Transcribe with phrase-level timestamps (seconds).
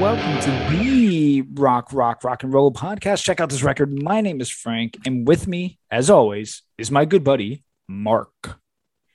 [0.00, 3.22] welcome to the Rock, Rock, Rock and Roll podcast.
[3.22, 4.02] Check out this record.
[4.02, 8.58] My name is Frank, and with me, as always, is my good buddy, Mark.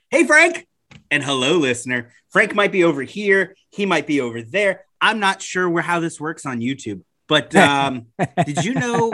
[0.09, 0.67] Hey, Frank.
[1.11, 2.11] And hello, listener.
[2.29, 3.55] Frank might be over here.
[3.71, 4.85] He might be over there.
[5.01, 8.07] I'm not sure where how this works on YouTube, but um,
[8.45, 9.11] did you know?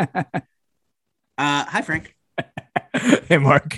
[1.37, 2.14] Uh, hi, Frank.
[3.27, 3.77] hey, Mark.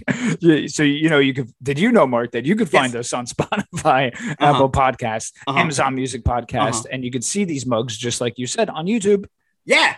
[0.68, 3.12] So, you know, you could, did you know, Mark, that you could find Yes.
[3.12, 5.60] us on Spotify, Apple Podcasts, Uh-huh.
[5.60, 6.84] Amazon Music Podcast, Uh-huh.
[6.92, 9.26] and you could see these mugs, just like you said, on YouTube.
[9.66, 9.96] Yeah.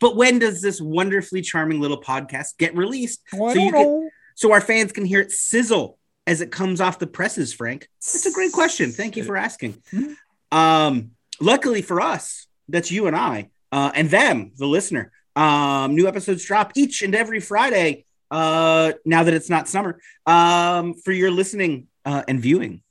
[0.00, 4.10] But when does this wonderfully charming little podcast get released Well, So you know.
[4.34, 7.88] so our fans can hear it sizzle as it comes off the presses, Frank?
[8.04, 8.92] That's a great question.
[8.92, 9.82] Thank you for asking.
[9.92, 10.16] Mhm.
[10.52, 15.10] Um, luckily for us, that's you and I, uh, and them, the listener.
[15.38, 18.04] Um, new episodes drop each and every Friday.
[18.30, 22.82] Uh, now that it's not summer, um, for your listening uh, and viewing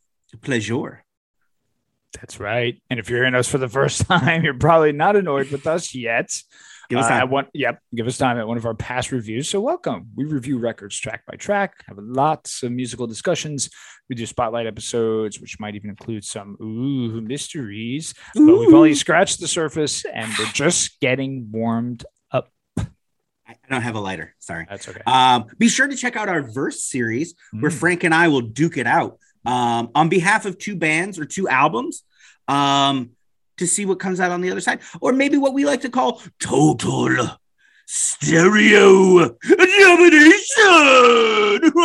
[0.42, 1.04] pleasure.
[2.20, 2.82] That's right.
[2.90, 5.94] And if you're hearing us for the first time, you're probably not annoyed with us
[5.94, 6.32] yet.
[6.90, 7.22] Give us Uh, time.
[7.24, 9.50] at one, yep, give us time at one of our past reviews.
[9.50, 10.08] So welcome.
[10.16, 13.70] We review records track by track, have lots of musical discussions.
[14.10, 18.14] We do spotlight episodes, which might even include some ooh mysteries.
[18.34, 22.06] But we've only scratched the surface, and we're just getting warmed
[23.48, 24.36] I don't have a lighter.
[24.40, 24.66] Sorry.
[24.70, 25.02] That's okay.
[25.06, 27.80] Um, be sure to check out our verse series where Mm.
[27.80, 31.48] Frank and I will duke it out um, on behalf of two bands or two
[31.48, 32.04] albums
[32.50, 33.12] um,
[33.58, 35.90] to see what comes out on the other side, or maybe what we like to
[35.90, 37.40] call total
[37.86, 40.42] stereo domination.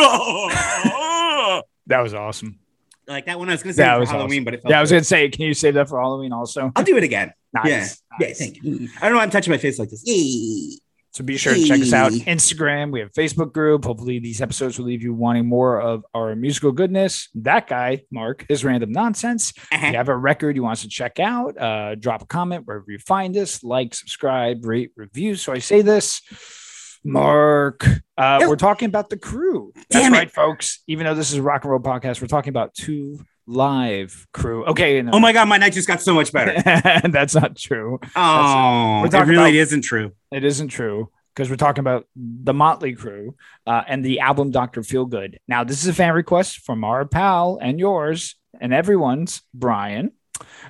[1.86, 2.58] that was awesome.
[3.06, 4.44] like that one, I was going to say That was for Halloween, awesome.
[4.44, 4.96] but it felt Yeah, I was good.
[4.96, 6.72] gonna say, can you save that for Halloween also?
[6.76, 7.32] I'll do it again.
[7.54, 8.00] Nice.
[8.18, 8.28] Yeah.
[8.28, 8.88] Yeah, thank you.
[8.96, 9.16] I don't know.
[9.18, 10.02] why I'm touching my face like this.
[10.06, 10.78] Yay.
[11.12, 12.12] So be sure to check us out.
[12.12, 12.90] Instagram.
[12.90, 13.84] We have a Facebook group.
[13.84, 17.28] Hopefully, these episodes will leave you wanting more of our musical goodness.
[17.34, 19.52] That guy, Mark, his random nonsense.
[19.70, 22.66] If you have a record you want us to check out, uh, drop a comment
[22.66, 23.62] wherever you find us.
[23.62, 25.36] Like, subscribe, rate, review.
[25.36, 26.22] So I say this,
[27.04, 27.86] Mark.
[28.16, 29.72] Uh, we're talking about the crew.
[29.74, 30.16] That's Damn it.
[30.16, 30.82] right, folks.
[30.86, 34.64] Even though this is a rock and roll podcast, we're talking about two live crew.
[34.66, 35.02] Okay.
[35.02, 35.12] no.
[35.14, 36.54] Oh my God, my night just got so much better.
[37.08, 37.98] That's not true.
[38.16, 40.12] Oh, it really about- isn't true.
[40.30, 43.34] It isn't true because we're talking about the Motley Crue
[43.66, 45.36] uh, and the album Doctor Feelgood.
[45.48, 50.12] Now, this is a fan request from our pal and yours and everyone's, Brian.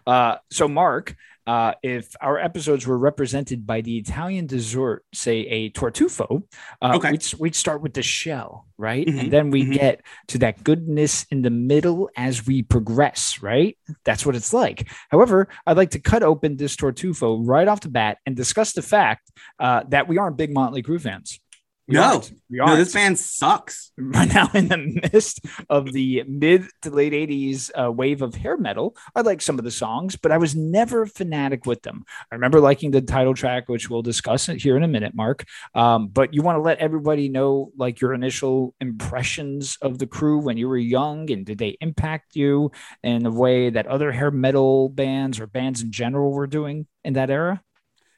[0.06, 1.16] Uh, so, Mark,
[1.46, 6.42] uh, if our episodes were represented by the Italian dessert, say a tartufo,
[6.80, 7.10] uh, Okay.
[7.12, 9.06] we'd, we'd start with the shell, right?
[9.06, 9.72] Mhm, And then we mhm.
[9.74, 13.76] get to that goodness in the middle as we progress, right?
[14.04, 14.88] That's what it's like.
[15.10, 18.82] However, I'd like to cut open this tartufo right off the bat and discuss the
[18.82, 21.40] fact uh, that we aren't big Motley Crue fans.
[21.88, 22.22] We No.
[22.48, 23.90] we No, this band sucks.
[23.98, 28.56] Right now, in the midst of the mid to late 80s uh, wave of hair
[28.56, 32.04] metal, I like some of the songs, but I was never a fanatic with them.
[32.30, 35.44] I remember liking the title track, which we'll discuss it here in a minute, Mark.
[35.74, 40.38] Um, but you want to let everybody know, like, your initial impressions of the crew
[40.38, 42.70] when you were young, and did they impact you
[43.02, 47.14] in a way that other hair metal bands or bands in general were doing in
[47.14, 47.62] that era?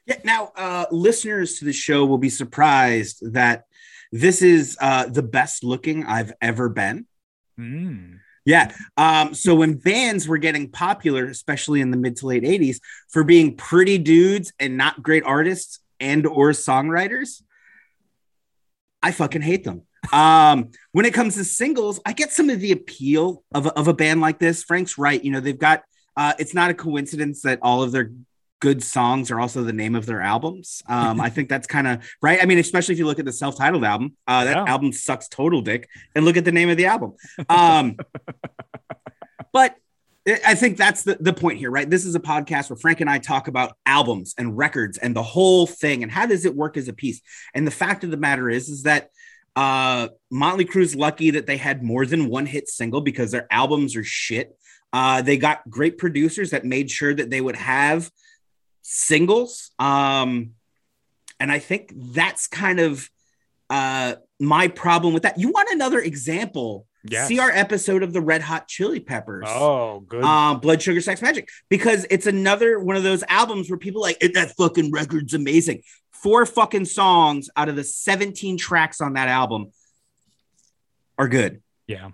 [0.05, 0.17] Yeah.
[0.23, 3.65] Now, uh, listeners to the show will be surprised that
[4.11, 7.07] this is uh, the best looking I've ever been.
[7.59, 8.19] Mm.
[8.45, 8.71] Yeah.
[8.95, 12.77] Um, so when bands were getting popular, especially in the mid to late 80s,
[13.09, 17.41] for being pretty dudes and not great artists and or songwriters,
[19.01, 19.83] I fucking hate them.
[20.13, 23.87] Um, when it comes to singles, I get some of the appeal of a, of
[23.87, 24.63] a band like this.
[24.63, 25.23] Frank's right.
[25.23, 25.83] You know, they've got
[26.15, 28.11] uh, it's not a coincidence that all of their
[28.65, 30.81] good songs are also the name of their albums.
[30.89, 32.39] Um, I think that's kind of right.
[32.41, 34.63] I mean, especially if you look at the self-titled album, uh, that Yeah.
[34.73, 37.13] album sucks total dick, and look at the name of the album.
[37.47, 37.95] Um,
[39.53, 39.75] but
[40.27, 41.87] I- think that's the, the point here, right?
[41.87, 45.21] This is a podcast where Frank and I talk about albums and records and the
[45.21, 47.21] whole thing and how does it work as a piece.
[47.53, 49.09] And the fact of the matter is, is that
[49.55, 53.95] uh, Motley Crue's lucky that they had more than one hit single because their albums
[53.95, 54.57] are shit.
[54.91, 58.09] Uh, they got great producers that made sure that they would have
[58.87, 59.71] singles.
[59.79, 60.51] Um,
[61.39, 63.09] and I think that's kind of
[63.69, 65.39] uh, my problem with that.
[65.39, 67.27] You want another example Yes.
[67.27, 69.45] See our episode of the Red Hot Chili Peppers.
[69.47, 70.23] Oh, good.
[70.23, 74.19] Um, Blood Sugar Sex Magik, because it's another one of those albums where people like
[74.19, 75.83] that fucking record's amazing.
[76.11, 79.71] Four fucking songs out of the 17 tracks on that album
[81.19, 82.09] are good, yeah.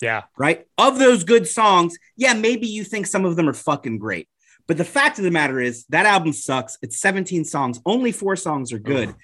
[0.00, 0.22] Yeah.
[0.38, 0.66] right?
[0.78, 4.26] Of those good songs, yeah, maybe you think some of them are fucking great.
[4.70, 6.78] But the fact of the matter is that album sucks.
[6.80, 9.08] It's 17 songs, only four songs are good.
[9.08, 9.14] Ugh.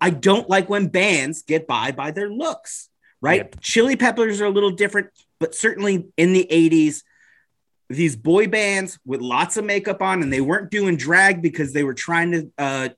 [0.00, 2.88] I don't like when bands get by by their looks,
[3.20, 3.36] right?
[3.36, 3.60] Yep.
[3.60, 7.04] Chili Peppers are a little different, but certainly in the 80s,
[7.88, 11.84] these boy bands with lots of makeup on, and they weren't doing drag because they
[11.84, 12.88] were trying to uh,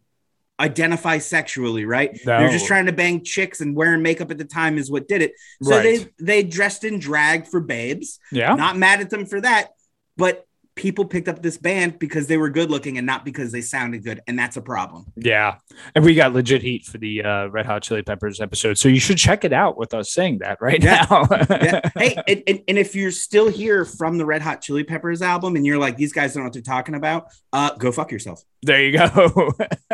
[0.59, 2.19] identify sexually, right?
[2.25, 5.21] They're just trying to bang chicks, and wearing makeup at the time is what did
[5.21, 5.33] it.
[5.63, 6.09] So Right.
[6.19, 8.19] they they dressed in drag for babes.
[8.31, 8.55] Yeah.
[8.55, 9.73] Not mad at them for that,
[10.17, 13.61] but people picked up this band because they were good looking and not because they
[13.61, 15.05] sounded good, and that's a problem.
[15.17, 15.57] Yeah.
[15.95, 18.79] And we got legit heat for the uh, Red Hot Chili Peppers episode.
[18.79, 21.07] So you should check it out with us saying that right Yeah.
[21.11, 21.27] now.
[21.51, 21.81] yeah.
[22.03, 25.57] Hey, and, and, and if you're still here from the Red Hot Chili Peppers album
[25.57, 28.43] and you're like, these guys don't know what they're talking about, uh, go fuck yourself.
[28.63, 29.53] There you go.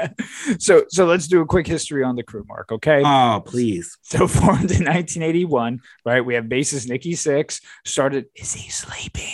[0.59, 2.71] so so let's do a quick history on the crew, Mark.
[2.71, 3.03] Okay.
[3.05, 3.97] Oh, please.
[4.03, 6.21] so formed in 1981, right?
[6.21, 8.27] We have bassist Nikki Sixx started.
[8.37, 9.25] Is he sleeping?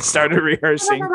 [0.00, 0.71] started rehearsing.
[0.76, 1.08] Drummer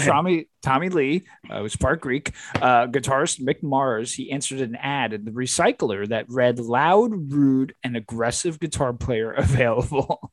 [0.00, 2.32] Tommy Tommy Lee uh, was part Greek.
[2.54, 4.14] Uh, guitarist Mick Mars.
[4.14, 9.32] He answered an ad in the Recycler that read "loud, rude, and aggressive guitar player
[9.36, 10.32] available."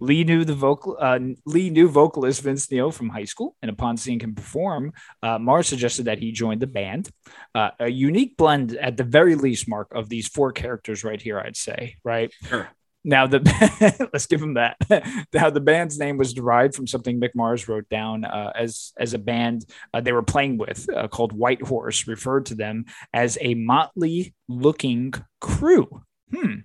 [0.00, 0.96] Lee knew the vocal.
[1.00, 4.92] Uh, Lee knew vocalist Vince Neil from high school, and upon seeing him perform,
[5.22, 7.10] uh, Mars suggested that he join the band.
[7.54, 11.38] Uh, a unique blend, at the very least, Mark, of these four characters right here.
[11.38, 12.32] I'd say, right?
[12.44, 12.68] Sure.
[13.06, 14.76] Now the let's give him that.
[15.32, 19.14] now the band's name was derived from something Mick Mars wrote down uh, as as
[19.14, 19.64] a band
[19.94, 24.34] uh, they were playing with uh, called White Horse, referred to them as a motley
[24.48, 26.02] looking crew.
[26.34, 26.56] Hmm.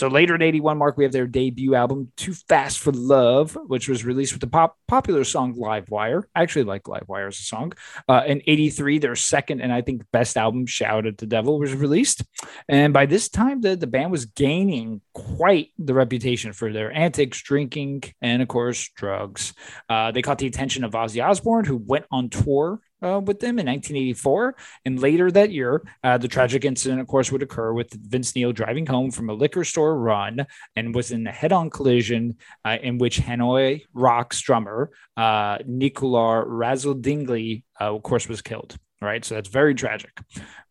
[0.00, 3.86] So later in 81, Mark, we have their debut album, Too Fast for Love, which
[3.86, 6.26] was released with the pop popular song Live Wire.
[6.34, 7.74] I actually like Live Wire as a song.
[8.08, 11.74] Uh, in 83, their second and I think best album, Shout at the Devil, was
[11.74, 12.24] released.
[12.66, 17.42] And by this time, the, the band was gaining quite the reputation for their antics,
[17.42, 19.52] drinking, and of course, drugs.
[19.90, 23.58] Uh, they caught the attention of Ozzy Osbourne, who went on tour uh, with them
[23.58, 24.56] in 1984.
[24.84, 28.52] And later that year, uh, the tragic incident, of course, would occur with Vince Neil
[28.52, 32.78] driving home from a liquor store run and was in a head on collision uh,
[32.82, 38.76] in which Hanoi Rocks drummer uh, Nicolas Razzle Dingley, uh, of course, was killed.
[39.02, 39.24] Right.
[39.24, 40.10] So that's very tragic.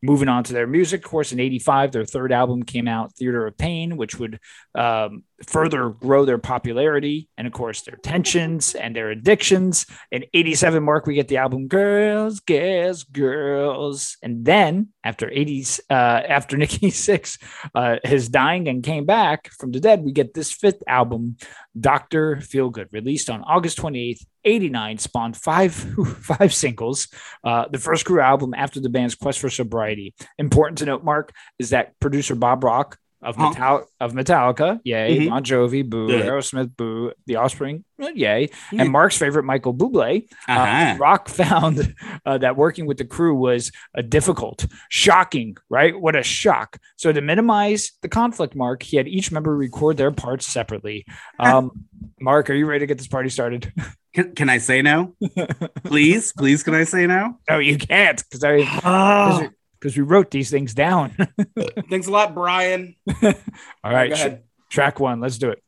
[0.01, 3.45] Moving on to their music, of course, in 85, their third album came out, Theater
[3.47, 4.39] of Pain, which would
[4.73, 9.85] um, further grow their popularity and, of course, their tensions and their addictions.
[10.09, 14.15] In 87, Mark, we get the album Girls, Girls, Girls.
[14.23, 17.37] And then after 80s, uh, after Nikki Sixx,
[17.75, 21.35] uh, his dying and came back from the dead, we get this fifth album,
[21.77, 22.37] Dr.
[22.37, 25.73] Feelgood, released on August 28th, 89, spawned five,
[26.21, 27.09] five singles.
[27.43, 29.88] Uh, the first crew album after the band's quest for sobriety.
[30.37, 33.49] Important to note, Mark, is that producer Bob Rock of, Huh.
[33.49, 35.29] Metal- of Metallica, yay, Mhm.
[35.29, 36.21] Bon Jovi, boo, Yeah.
[36.21, 38.83] Aerosmith, boo, The Offspring, uh, yay, Yeah.
[38.83, 40.23] and Mark's favorite, Michael Bublé.
[40.47, 40.95] Uh, Uh-huh.
[40.97, 41.93] Rock found
[42.25, 45.99] uh, that working with the crew was uh, difficult, shocking, right?
[45.99, 46.77] What a shock.
[46.95, 51.05] So, to minimize the conflict, Mark, he had each member record their parts separately.
[51.39, 51.71] Um,
[52.21, 53.73] Mark, are you ready to get this party started?
[54.15, 55.13] Can, can I say no?
[55.83, 57.35] please, please, can I say no?
[57.49, 59.49] no, you can't because I Oh,
[59.79, 61.11] because we wrote these things down.
[61.89, 62.95] thanks a lot, Brian.
[63.23, 63.33] All
[63.83, 64.43] right, ahead.
[64.69, 65.63] track one, let's do it.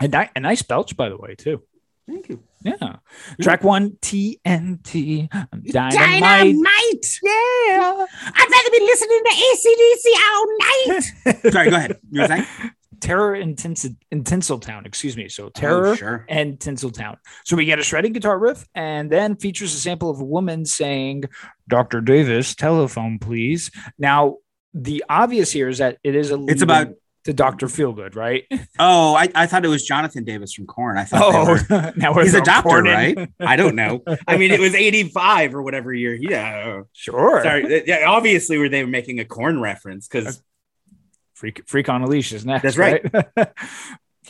[0.00, 1.62] A, ni- a nice belch, by the way, too.
[2.06, 2.42] Thank you.
[2.62, 2.96] Yeah.
[3.40, 5.28] Track one, TNT.
[5.32, 6.20] I'm dynamite.
[6.20, 7.18] Dynamite.
[7.22, 8.06] Yeah.
[8.26, 11.52] I'd rather be listening to ACDC all night.
[11.52, 11.98] Sorry, go ahead.
[12.10, 12.46] You were saying?
[13.04, 15.28] Terror in, Tinse- in Tinseltown, excuse me.
[15.28, 16.24] So oh, Terror Oh, sure.
[16.28, 17.16] and Tinseltown.
[17.44, 20.64] So we get a shredding guitar riff and then features a sample of a woman
[20.64, 21.24] saying,
[21.68, 22.00] Dr.
[22.00, 23.70] Davis, telephone, please.
[23.98, 24.38] Now,
[24.72, 26.94] the obvious here is that it is a It's about-
[27.24, 27.68] to Dr.
[27.68, 28.44] Feelgood, right?
[28.78, 30.98] Oh, I, I thought it was Jonathan Davis from Korn.
[30.98, 33.16] I thought oh, were- Oh, now we're he's a doctor, right?
[33.40, 34.02] I don't know.
[34.26, 36.14] I mean, it was 85 or whatever year.
[36.14, 36.82] Yeah.
[36.92, 37.42] Sure.
[37.42, 37.82] Sorry.
[37.86, 40.06] Yeah, obviously, were they making a Korn reference?
[40.08, 40.42] Because
[41.34, 42.62] Freak, freak on a leash is next.
[42.62, 43.04] That's right.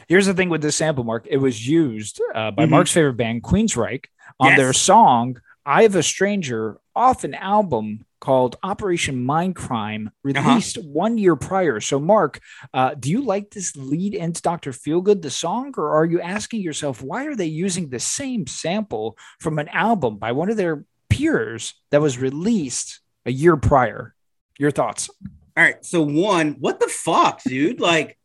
[0.08, 1.26] Here's the thing with this sample, Mark.
[1.28, 2.70] It was used uh, by Mhm.
[2.70, 4.06] Mark's favorite band, Queensryche,
[4.40, 4.58] on Yes.
[4.58, 10.12] their song "I Have a Stranger" off an album called Operation Mindcrime, Uh-huh.
[10.24, 11.78] released one year prior.
[11.80, 12.40] So, Mark,
[12.72, 16.62] uh, do you like this lead into Doctor Feelgood, the song, or are you asking
[16.62, 20.84] yourself why are they using the same sample from an album by one of their
[21.10, 24.14] peers that was released a year prior?
[24.58, 25.08] Your thoughts?
[25.56, 25.84] All right.
[25.84, 27.80] So one, what the fuck, dude?
[27.80, 28.18] Like,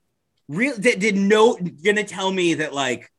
[0.48, 3.12] Real did, did no gonna tell me that like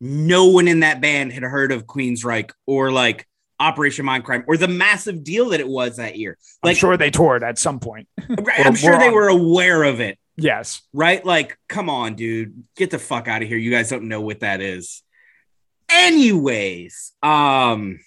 [0.00, 3.26] no one in that band had heard of Queensryche or like
[3.58, 6.38] Operation Mindcrime or the massive deal that it was that year.
[6.62, 8.08] Like, I'm sure they toured at some point.
[8.58, 10.18] I'm sure they were aware of it.
[10.36, 10.80] Yes.
[10.94, 11.24] Right?
[11.24, 12.64] Like, come on, dude.
[12.76, 13.58] Get the fuck out of here.
[13.58, 15.02] You guys don't know what that is.
[15.90, 18.00] Anyways, um,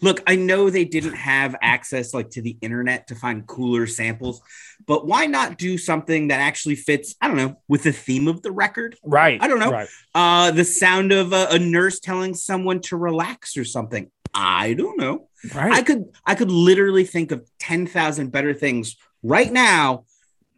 [0.00, 4.40] look, I know they didn't have access like to the internet to find cooler samples,
[4.86, 8.42] but why not do something that actually fits, I don't know, with the theme of
[8.42, 8.96] the record?
[9.02, 9.42] Right.
[9.42, 9.70] I don't know.
[9.70, 9.88] Right.
[10.14, 14.10] Uh, the sound of a, a nurse telling someone to relax or something.
[14.34, 15.28] I don't know.
[15.54, 15.72] Right.
[15.72, 20.04] I could I could literally think of 10,000 better things right now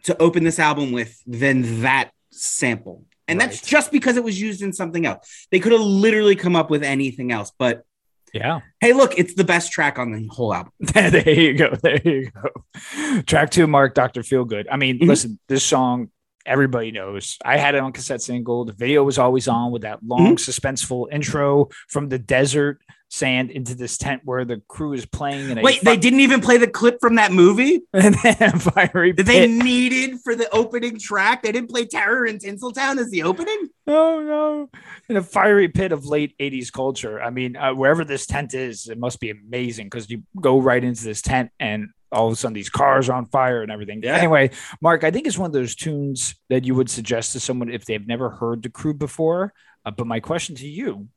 [0.05, 3.05] to open this album with than that sample.
[3.27, 3.51] And right.
[3.51, 5.47] that's just because it was used in something else.
[5.51, 7.85] They could have literally come up with anything else, but
[8.35, 8.61] yeah.
[8.81, 10.73] Hey, look, it's the best track on the whole album.
[10.81, 11.75] there you go.
[11.83, 13.23] There you go.
[13.23, 14.23] Track two, Mark, Dr.
[14.23, 14.67] Feelgood.
[14.71, 15.09] I mean, mm-hmm.
[15.09, 16.11] listen, this song
[16.47, 17.39] everybody knows.
[17.45, 18.65] I had it on cassette single.
[18.65, 20.51] The video was always on with that long, mm-hmm.
[20.51, 22.81] suspenseful intro from the desert
[23.15, 25.61] sand into this tent where the crew is playing.
[25.63, 27.83] Wait, they didn't even play the clip from that movie.
[27.93, 31.43] and then fiery that they needed for the opening track.
[31.43, 33.69] They didn't play Terror in Tinseltown as the opening.
[33.87, 34.71] Oh no!
[35.09, 37.23] In a fiery pit of late '80s culture.
[37.23, 40.83] I mean, uh, wherever this tent is, it must be amazing because you go right
[40.83, 44.01] into this tent and all of a sudden these cars are on fire and everything.
[44.03, 44.17] Yeah.
[44.17, 47.71] Anyway, Mark, I think it's one of those tunes that you would suggest to someone
[47.71, 49.53] if they've never heard the crew before.
[49.85, 51.09] Uh, but my question to you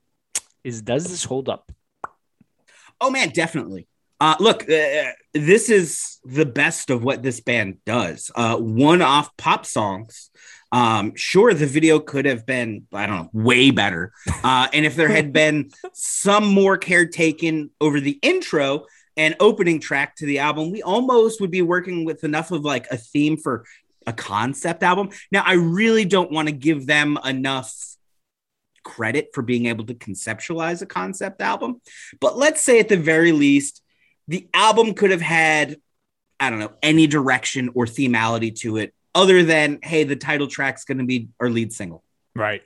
[0.63, 1.71] is, does this hold up?
[2.99, 3.87] Oh man, definitely.
[4.19, 8.31] Uh, look, uh, this is the best of what this band does.
[8.33, 10.31] Uh, one-off pop songs.
[10.71, 14.11] Um, sure, the video could have been, I don't know, way better.
[14.43, 18.85] Uh, and if there had been some more care taken over the intro
[19.15, 22.87] and opening track to the album, we almost would be working with enough of like
[22.91, 23.65] a theme for
[24.07, 25.09] a concept album.
[25.31, 27.71] Now, I really don't want to give them enough
[28.87, 31.81] credit for being able to conceptualize a concept album.
[32.21, 33.83] But let's say at the very least,
[34.29, 35.75] the album could have had,
[36.39, 40.85] I don't know, any direction or themality to it other than, hey, the title track's
[40.85, 42.01] going to be our lead single.
[42.33, 42.61] Right.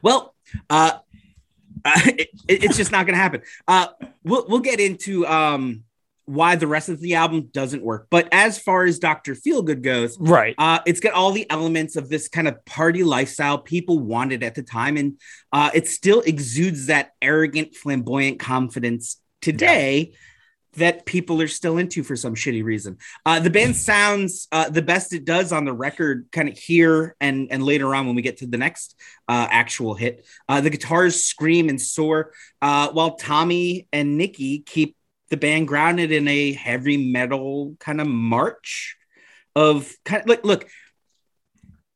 [0.00, 0.32] Well,
[0.70, 0.98] uh,
[1.84, 3.42] uh it, it's just not going to happen.
[3.66, 3.88] Uh,
[4.22, 5.82] we'll, we'll get into um,
[6.26, 8.06] why the rest of the album doesn't work.
[8.10, 9.34] But as far as Dr.
[9.34, 13.58] Feelgood goes, right, uh, it's got all the elements of this kind of party lifestyle
[13.58, 15.20] people wanted at the time, and
[15.52, 20.10] uh, it still exudes that arrogant, flamboyant confidence today.
[20.10, 20.18] Yeah.
[20.76, 22.98] That people are still into for some shitty reason.
[23.24, 27.14] Uh, the band sounds uh, the best it does on the record, kind of here
[27.20, 28.96] and and later on when we get to the next
[29.28, 30.26] uh, actual hit.
[30.48, 34.96] Uh, the guitars scream and soar, uh, while Tommy and Nikki keep
[35.34, 38.96] the band grounded in a heavy metal kind of march
[39.56, 40.68] of kind of like look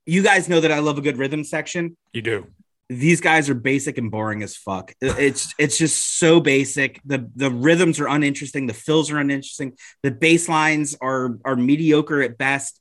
[0.07, 1.97] you guys know that I love a good rhythm section.
[2.13, 2.47] You do.
[2.89, 4.93] These guys are basic and boring as fuck.
[5.01, 7.01] It's it's just so basic.
[7.05, 12.23] The the rhythms are uninteresting, the fills are uninteresting, the bass lines are are mediocre
[12.23, 12.81] at best.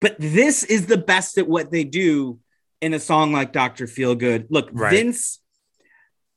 [0.00, 2.38] But this is the best at what they do
[2.80, 3.86] in a song like Dr.
[3.86, 4.46] Feelgood.
[4.48, 4.92] Look, right.
[4.92, 5.40] Vince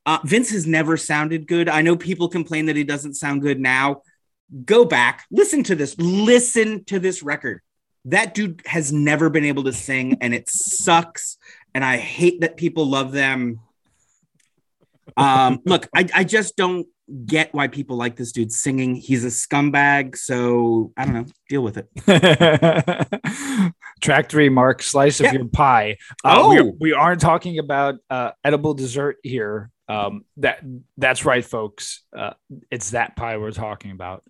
[0.07, 1.67] uh, Vince has never sounded good.
[1.67, 4.03] I know people complain that he doesn't sound good now.
[4.63, 7.61] Go back, listen to this, listen to this record.
[8.05, 11.37] That dude has never been able to sing, and it sucks.
[11.75, 13.59] And I hate that people love them.
[15.17, 16.87] Um, look, I, I just don't
[17.25, 18.95] get why people like this dude singing.
[18.95, 20.15] He's a scumbag.
[20.15, 21.25] So I don't know.
[21.49, 23.73] Deal with it.
[24.01, 25.97] Track three, Mark, slice of your pie.
[26.23, 29.69] Uh, oh, we, we, aren't talking about uh, edible dessert here.
[29.89, 30.59] Um, that
[30.97, 32.03] that's right, folks.
[32.15, 32.33] Uh,
[32.69, 34.23] it's that pie we're talking about.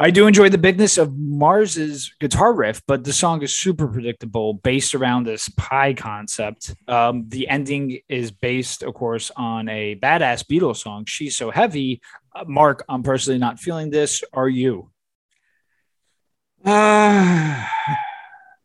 [0.00, 4.54] I do enjoy the bigness of Mars's guitar riff, but the song is super predictable,
[4.54, 6.74] based around this pie concept.
[6.88, 11.04] Um, the ending is based, of course, on a badass Beatles song.
[11.04, 12.00] She's so heavy.
[12.34, 14.24] Uh, Mark, I'm personally not feeling this.
[14.32, 14.90] Are you?
[16.64, 17.66] Uh,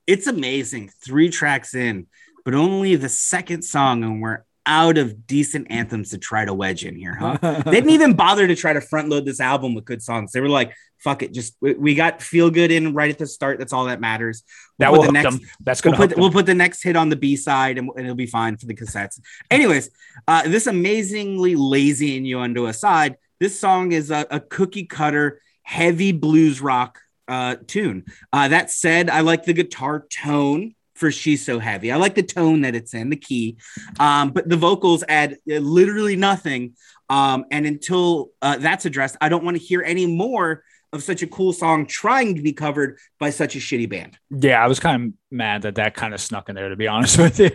[0.06, 0.92] it's amazing.
[1.04, 2.08] Three tracks in,
[2.46, 6.86] but only the second song, and we're out of decent anthems to try to wedge
[6.86, 7.38] in here, huh?
[7.66, 10.32] they didn't even bother to try to front load this album with good songs.
[10.32, 13.58] They were like, fuck it, just we got feel good in right at the start.
[13.58, 14.44] That's all that matters.
[14.78, 15.50] We'll that will the next, them.
[15.62, 18.06] That's gonna we'll put, we'll put the next hit on the B side and, and,
[18.06, 19.20] it'll be fine for the cassettes.
[19.50, 19.90] Anyways,
[20.28, 26.62] uh, this amazingly lazy innuendo aside, this song is a, a cookie cutter, heavy blues
[26.62, 28.06] rock uh, tune.
[28.34, 31.92] Uh, that said, I like the guitar tone for She's So Heavy.
[31.92, 33.58] I like the tone that it's in, the key,
[34.00, 36.76] um, but the vocals add uh, literally nothing.
[37.10, 40.64] Um, and until uh, that's addressed, I don't want to hear any more
[40.94, 44.18] of such a cool song trying to be covered by such a shitty band.
[44.30, 46.88] Yeah, I was kind of mad that that kind of snuck in there, to be
[46.90, 47.52] honest with you.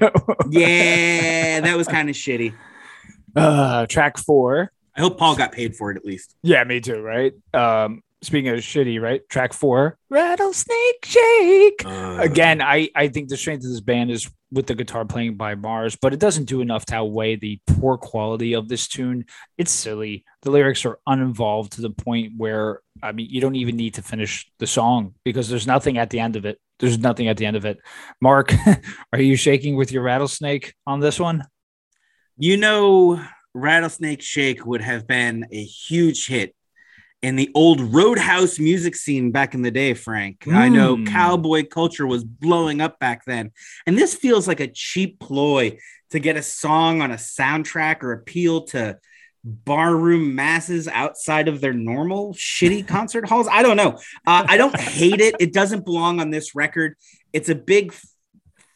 [0.50, 2.54] yeah, that was kind of shitty.
[3.34, 4.72] Uh, track four.
[4.96, 6.36] I hope Paul got paid for it at least.
[6.42, 7.00] Yeah, me too.
[7.00, 7.32] Right.
[7.54, 9.26] Um, speaking of shitty, right?
[9.28, 11.84] Track four, Rattlesnake Shake.
[11.84, 15.36] Uh, Again, I I think the strength of this band is with the guitar playing
[15.36, 19.24] by Mars, but it doesn't do enough to outweigh the poor quality of this tune.
[19.56, 20.24] It's silly.
[20.42, 24.02] The lyrics are uninvolved to the point where I mean, you don't even need to
[24.02, 26.58] finish the song because there's nothing at the end of it.
[26.78, 27.78] There's nothing at the end of it.
[28.20, 28.52] Mark,
[29.12, 31.44] are you shaking with your rattlesnake on this one?
[32.38, 33.22] you know,
[33.54, 36.54] Rattlesnake Shake would have been a huge hit
[37.22, 40.44] in the old roadhouse music scene back in the day, Frank.
[40.48, 41.06] I know Mm.
[41.06, 43.52] cowboy culture was blowing up back then.
[43.86, 45.78] And this feels like a cheap ploy
[46.10, 48.98] to get a song on a soundtrack or appeal to
[49.44, 53.46] barroom masses outside of their normal shitty concert halls.
[53.50, 53.98] I don't know.
[54.26, 55.36] Uh, I don't hate it.
[55.38, 56.96] It doesn't belong on this record.
[57.32, 57.94] It's a big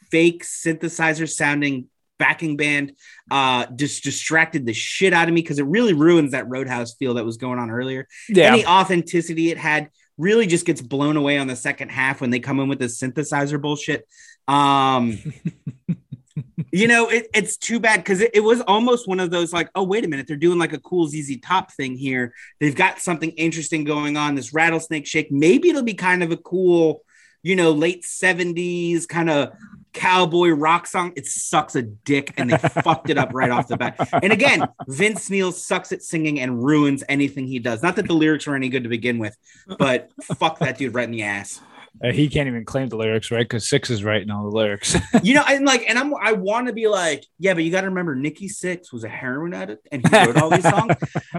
[0.09, 1.87] fake synthesizer sounding
[2.17, 2.93] backing band
[3.31, 7.15] uh just distracted the shit out of me because it really ruins that roadhouse feel
[7.15, 8.07] that was going on earlier.
[8.29, 8.53] Yeah.
[8.53, 12.39] any authenticity it had really just gets blown away on the second half when they
[12.39, 14.07] come in with the synthesizer bullshit.
[14.47, 15.19] Um
[16.71, 19.69] you know it, it's too bad because it, it was almost one of those like
[19.75, 22.33] oh wait a minute they're doing like a cool zz top thing here.
[22.59, 25.31] They've got something interesting going on this rattlesnake shake.
[25.31, 27.03] Maybe it'll be kind of a cool
[27.43, 29.53] you know late 70s kind of
[29.97, 33.77] cowboy rock song it sucks a dick and they fucked it up right off the
[33.77, 33.95] bat.
[34.21, 37.81] And again vince neil sucks at singing and ruins anything he does.
[37.83, 39.35] Not that the lyrics are any good to begin with
[39.77, 41.61] but fuck that dude right in the ass.
[42.03, 43.47] Uh, he can't even claim the lyrics, right?
[43.47, 44.95] Because Sixx is writing all the lyrics.
[45.23, 47.81] you know and like and i'm i want to be like yeah but you got
[47.81, 50.93] to remember nikki sixx was a heroin addict and he wrote all these songs.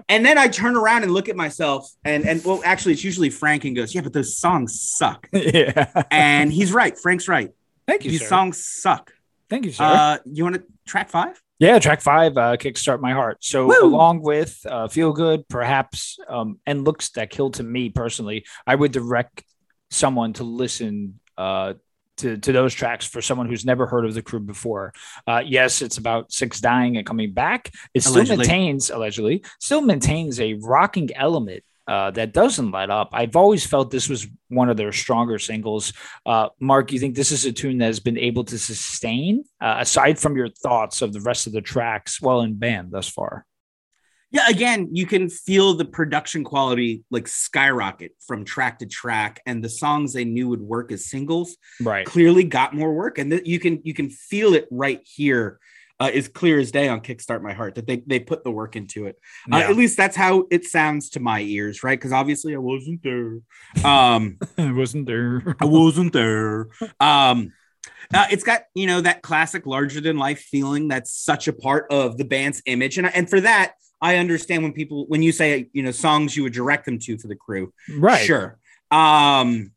[0.08, 3.30] And then i turn around and look at myself and and well actually it's usually
[3.30, 5.28] frank and goes yeah but those songs suck.
[5.32, 6.02] Yeah.
[6.10, 6.98] and he's right.
[6.98, 7.52] Frank's right
[7.88, 8.26] Thank you, these sir.
[8.28, 9.12] songs suck
[9.50, 9.82] Thank you, sir.
[9.84, 13.38] uh you want to track five Yeah, track five, uh, Kickstart My Heart.
[13.42, 13.82] So, Woo!
[13.82, 18.74] along with uh, Feel Good, perhaps, um, and Looks That Kill to me personally, I
[18.76, 19.42] would direct
[19.90, 21.74] someone to listen uh,
[22.18, 24.92] to, to those tracks for someone who's never heard of the crew before.
[25.26, 27.70] Uh, yes, it's about Sixx dying and coming back.
[27.94, 28.38] It still Allegedly.
[28.46, 31.62] maintains, allegedly, still maintains a rocking element.
[31.88, 33.08] Uh, that doesn't let up.
[33.14, 35.94] I've always felt this was one of their stronger singles.
[36.26, 39.76] Uh, Mark, you think this is a tune that has been able to sustain, uh,
[39.78, 43.46] aside from your thoughts of the rest of the tracks, well in band thus far?
[44.30, 49.64] yeah again you can feel the production quality like skyrocket from track to track and
[49.64, 52.04] the songs they knew would work as singles Right.
[52.04, 55.58] clearly got more work and th- you can you can feel it right here
[56.00, 58.76] uh, as clear as day on kickstart my heart that they they put the work
[58.76, 59.18] into it
[59.52, 63.02] uh, at least that's how it sounds to my ears right because obviously i wasn't
[63.02, 63.38] there
[63.84, 65.56] um it wasn't there.
[65.60, 66.68] i wasn't there
[67.00, 67.52] um
[68.14, 71.86] uh, it's got you know that classic larger than life feeling that's such a part
[71.90, 75.68] of the band's image and and for that i understand when people when you say
[75.72, 78.24] you know songs you would direct them to for the crew Right.
[78.24, 78.58] Sure.
[78.90, 79.72] Um,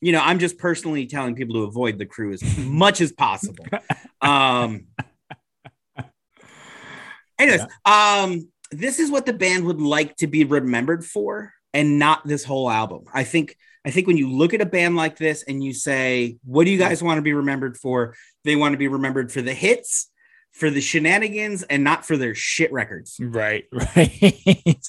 [0.00, 3.66] you know, I'm just personally telling people to avoid the crew as much as possible.
[4.22, 4.88] Um,
[7.40, 12.26] anyways, um, this is what the band would like to be remembered for, and not
[12.26, 13.04] this whole album.
[13.12, 13.56] I think.
[13.82, 16.70] I think when you look at a band like this and you say, "What do
[16.70, 20.10] you guys want to be remembered for?" They want to be remembered for the hits,
[20.52, 23.16] for the shenanigans, and not for their shit records.
[23.18, 23.64] Right.
[23.72, 24.86] Right.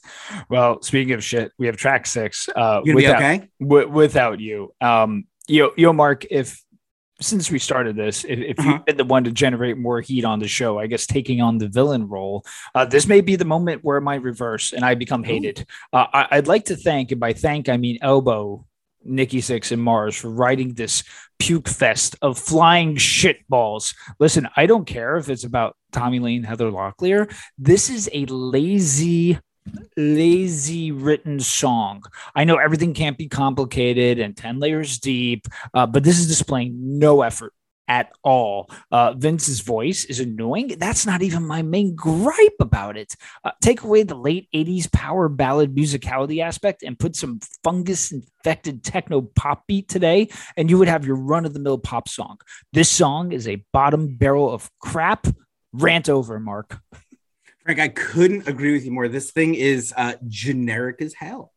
[0.50, 2.50] well, speaking of shit, we have track six.
[2.50, 3.50] Uh, You gonna be without, okay?
[3.62, 6.62] wi- without you, um, yo, yo, Mark, if
[7.22, 8.70] since we started this, if, if Uh-huh.
[8.72, 11.58] you've been the one to generate more heat on the show, I guess taking on
[11.58, 12.44] the villain role,
[12.76, 15.66] uh, this may be the moment where it might reverse and I become hated.
[15.94, 18.66] Uh, I, I'd like to thank, and by thank I mean elbow,
[19.04, 21.04] Nikki Sixx and Mars for writing this
[21.40, 23.96] puke fest of flying shit balls.
[24.20, 27.34] Listen, I don't care if it's about Tommy Lee, Heather Locklear.
[27.58, 29.40] This is a lazy
[29.98, 32.04] lazy written song.
[32.36, 37.00] I know everything can't be complicated and 10 layers deep, uh, but this is displaying
[37.00, 37.54] no effort
[37.92, 38.70] at all.
[38.90, 40.76] Uh, Vince's voice is annoying.
[40.78, 43.16] That's not even my main gripe about it.
[43.44, 48.86] Uh, take away the late 80s power ballad musicality aspect and put some fungus infected
[48.86, 52.38] techno pop beat today, and you would have your run of the mill pop song.
[52.72, 55.28] This song is a bottom barrel of crap.
[55.74, 56.80] Rant over, Mark.
[57.64, 59.08] Frank, I couldn't agree with you more.
[59.08, 61.54] This thing is uh, generic as hell.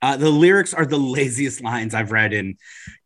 [0.00, 2.56] Uh, the lyrics are the laziest lines I've read in,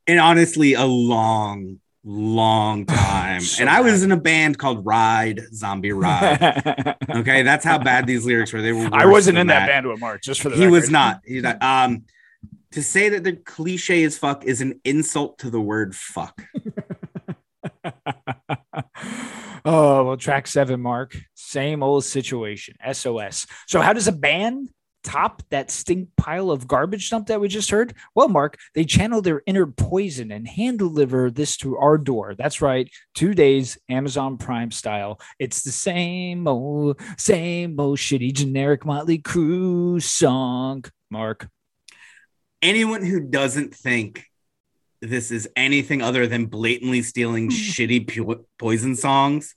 [0.07, 3.41] in honestly a long, long time.
[3.41, 6.97] So and I was in a band called Ride Zombie Ride.
[7.11, 8.63] Okay, that's how bad these lyrics were.
[8.63, 8.89] They were.
[8.93, 11.21] I wasn't in that, band with Mark, just for the He was not.
[11.25, 11.61] He's not.
[11.61, 12.05] Um,
[12.73, 16.41] to say that they're cliche as fuck is an insult to the word fuck.
[19.65, 21.17] oh well, track seven, Mark.
[21.35, 22.75] Same old situation.
[22.93, 23.47] SOS.
[23.67, 24.71] So how does a band
[25.03, 27.95] top that stink pile of garbage dump that we just heard?
[28.15, 32.35] Well, Mark, they channel their inner poison and hand deliver this to our door.
[32.37, 35.21] That's right, two days, Amazon Prime style.
[35.39, 40.85] It's the same old, same old shitty generic Motley Crue song.
[41.13, 41.49] Mark,
[42.63, 44.27] Anyone who doesn't think
[45.01, 49.55] this is anything other than blatantly stealing shitty po- poison songs,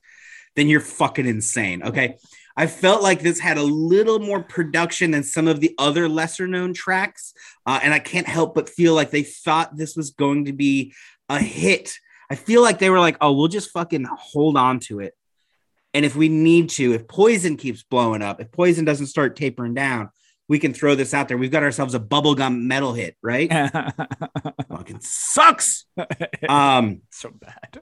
[0.56, 1.84] then you're fucking insane.
[1.84, 2.18] Okay.
[2.56, 6.48] I felt like this had a little more production than some of the other lesser
[6.48, 7.34] known tracks.
[7.66, 10.94] Uh, and I can't help but feel like they thought this was going to be
[11.30, 11.96] a hit.
[12.30, 15.14] I feel like they were like, oh, we'll just fucking hold on to it.
[15.96, 19.74] And if we need to, if poison keeps blowing up, if poison doesn't start tapering
[19.74, 20.10] down,
[20.48, 21.38] we can throw this out there.
[21.38, 23.50] We've got ourselves a bubblegum metal hit, right?
[24.70, 25.86] fucking sucks.
[26.50, 27.82] Um, so bad.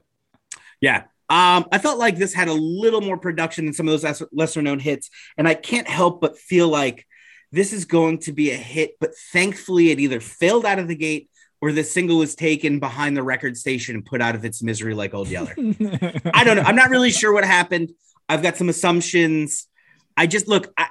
[0.80, 1.04] yeah.
[1.28, 4.62] Um, I felt like this had a little more production than some of those lesser
[4.62, 5.10] known hits.
[5.36, 7.06] And I can't help but feel like
[7.50, 10.96] this is going to be a hit, but thankfully it either failed out of the
[10.96, 11.28] gate
[11.60, 14.94] or the single was taken behind the record station and put out of its misery
[14.94, 15.54] like Old Yeller.
[16.34, 16.62] I don't know.
[16.62, 17.92] I'm not really sure what happened.
[18.28, 19.68] I've got some assumptions.
[20.16, 20.88] I just look, I, I,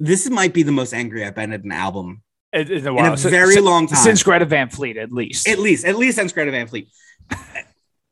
[0.00, 3.06] this might be the most angry I've been at an album in, in a, in
[3.06, 4.02] a very since, long time.
[4.02, 5.46] Since Greta Van Fleet, at least.
[5.46, 6.88] At least, at least since Greta Van Fleet.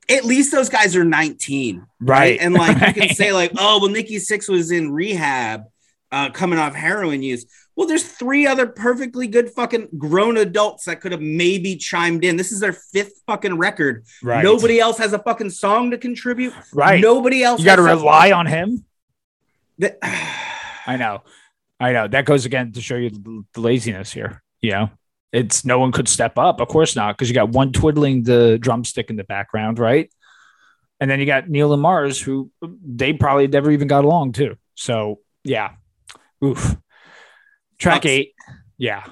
[0.08, 1.78] at least those guys are 19.
[2.00, 2.18] Right.
[2.18, 2.38] right?
[2.40, 2.94] And like right.
[2.94, 5.64] you can say, like, oh, well, Nikki Sixx was in rehab,
[6.12, 7.46] uh, coming off heroin use.
[7.74, 12.36] Well, there's three other perfectly good fucking grown adults that could have maybe chimed in.
[12.36, 14.04] This is their fifth fucking record.
[14.22, 14.42] Right.
[14.42, 16.52] Nobody else has a fucking song to contribute.
[16.74, 17.00] Right.
[17.00, 17.60] Nobody else.
[17.60, 18.84] You got to rely on him.
[19.78, 19.98] That,
[20.86, 21.22] I know.
[21.80, 22.08] I know.
[22.08, 24.42] That goes again to show you the laziness here.
[24.60, 24.90] You know,
[25.32, 26.60] it's no one could step up.
[26.60, 30.10] Of course not, because you got one twiddling the drumstick in the background, right?
[31.00, 34.56] And then you got Neil and Mars, who they probably never even got along too.
[34.74, 35.72] So yeah,
[36.44, 36.76] oof.
[37.78, 38.06] Track Ups.
[38.06, 38.32] eight,
[38.76, 39.04] yeah,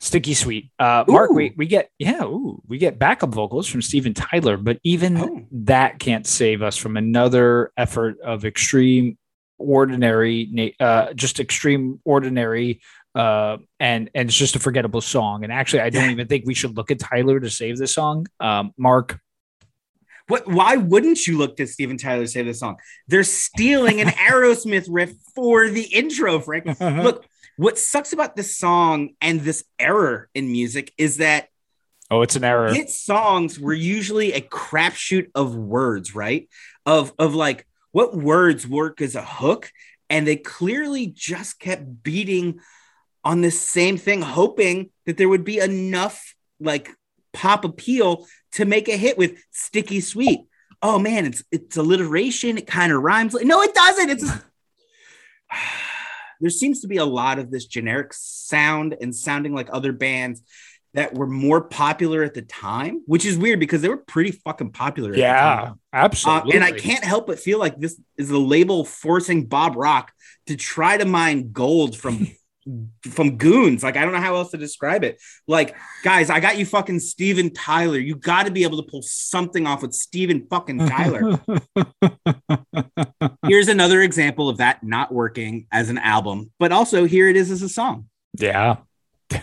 [0.00, 0.70] sticky sweet.
[0.78, 1.34] Uh, Mark, Ooh.
[1.34, 5.46] we we get yeah, ooh, we get backup vocals from Steven Tyler, but even Oh.
[5.52, 9.18] that can't save us from another effort of extreme
[9.62, 12.80] ordinary, uh, just extreme ordinary
[13.14, 16.54] uh and and it's just a forgettable song and actually i don't even think we
[16.54, 19.20] should look at tyler to save this song um mark
[20.28, 20.46] what?
[20.46, 22.76] Why wouldn't you look to Steven Tyler to say this song?
[23.08, 26.80] They're stealing an Aerosmith riff for the intro, Frank.
[26.80, 31.48] Look, what sucks about this song and this error in music is that
[32.10, 36.48] oh it's an error hit songs were usually a crapshoot of words, right?
[36.86, 39.70] Of of like what words work as a hook,
[40.10, 42.60] and they clearly just kept beating
[43.24, 46.90] on the same thing, hoping that there would be enough like
[47.32, 50.40] pop appeal to make a hit with "Sticky Sweet."
[50.82, 52.58] Oh man, it's it's alliteration.
[52.58, 53.34] It kind of rhymes.
[53.34, 54.10] No, it doesn't.
[54.10, 54.24] It's
[56.40, 60.42] there seems to be a lot of this generic sound and sounding like other bands
[60.94, 64.72] that were more popular at the time, which is weird because they were pretty fucking
[64.72, 65.14] popular.
[65.14, 65.72] Yeah time.
[65.72, 69.76] Uh, absolutely and I can't help but feel like this is the label forcing Bob
[69.76, 70.12] Rock
[70.46, 72.28] to try to mine gold from
[73.10, 73.82] from goons.
[73.82, 75.20] Like I don't know how else to describe it.
[75.48, 75.74] Like
[76.04, 77.98] guys, I got you fucking Steven Tyler.
[77.98, 81.40] You got to be able to pull something off with Steven fucking Tyler.
[83.46, 87.50] Here's another example of that not working as an album, but also here it is
[87.50, 88.08] as a song.
[88.38, 88.76] yeah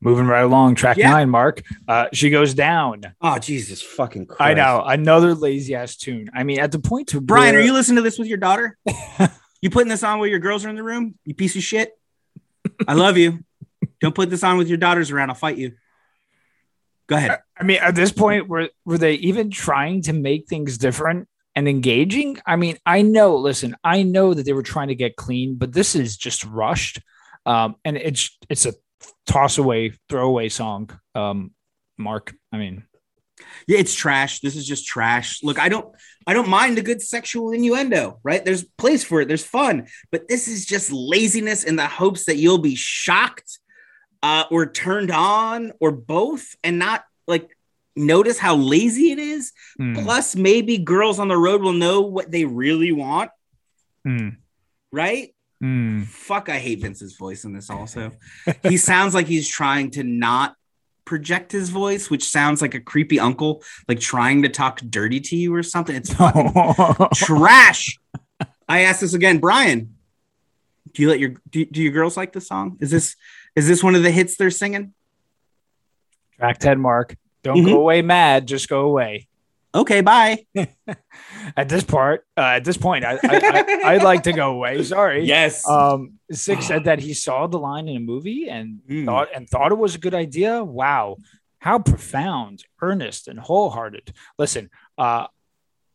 [0.00, 1.10] moving right along track Yeah.
[1.10, 4.40] nine mark uh she goes down Oh Jesus fucking Christ.
[4.40, 7.64] i know another lazy ass tune i mean at the point to Brian, where- are
[7.64, 8.78] you listening to this with your daughter?
[9.62, 11.14] you putting this on while your girls are in the room?
[11.24, 11.92] You piece of shit.
[12.88, 13.44] I love you.
[14.00, 15.28] Don't put this on with your daughters around.
[15.28, 15.72] I'll fight you.
[17.08, 17.40] Go ahead.
[17.58, 21.68] I mean, at this point, were were they even trying to make things different and
[21.68, 22.38] engaging?
[22.46, 23.36] I mean, I know.
[23.36, 27.00] Listen, I know that they were trying to get clean, but this is just rushed,
[27.46, 28.72] um, and it's it's a
[29.26, 30.90] toss away, throwaway song.
[31.14, 31.52] Um,
[31.98, 32.84] Mark, I mean,
[33.66, 34.40] Yeah, it's trash.
[34.40, 35.42] This is just trash.
[35.42, 35.94] Look, I don't
[36.26, 38.44] I don't mind a good sexual innuendo, right?
[38.44, 39.28] There's place for it.
[39.28, 43.58] There's fun, but this is just laziness in the hopes that you'll be shocked
[44.22, 47.56] uh, or turned on or both and not like
[47.96, 49.52] notice how lazy it is.
[49.76, 53.30] hmm, Plus, maybe girls on the road will know what they really want,
[54.04, 54.30] hmm,
[54.92, 55.34] right?
[55.60, 56.02] Hmm.
[56.04, 58.12] Fuck, I hate Vince's voice in this also.
[58.62, 60.56] he sounds like he's trying to not
[61.04, 65.36] project his voice, which sounds like a creepy uncle, like trying to talk dirty to
[65.36, 65.96] you or something.
[65.96, 66.52] It's fucking
[67.14, 67.98] trash.
[68.68, 69.96] I ask this again, Brian.
[70.92, 72.76] Do you let your do, do your girls like the song?
[72.80, 73.16] Is this
[73.56, 74.94] is this one of the hits they're singing?
[76.36, 77.16] Track 10 mark.
[77.42, 77.66] Don't Mhm.
[77.66, 79.26] go away mad, just go away.
[79.74, 80.44] Okay, bye.
[81.56, 84.82] At this part, uh, at this point, I, I, I, I'd like to go away.
[84.82, 85.24] Sorry.
[85.24, 85.66] Yes.
[85.68, 89.06] Um, Sixx said that he saw the line in a movie and Mm.
[89.06, 90.62] thought and thought it was a good idea.
[90.62, 91.16] Wow,
[91.60, 94.12] how profound, earnest, and wholehearted.
[94.38, 95.26] Listen, uh,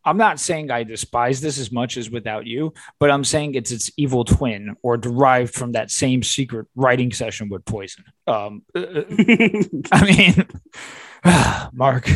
[0.04, 3.72] I'm not saying I despise this as much as without you, but I'm saying it's
[3.72, 8.04] its evil twin or derived from that same secret writing session with Poison.
[8.28, 9.04] Um, uh, uh,
[9.92, 10.48] I mean,
[11.74, 12.10] Mark.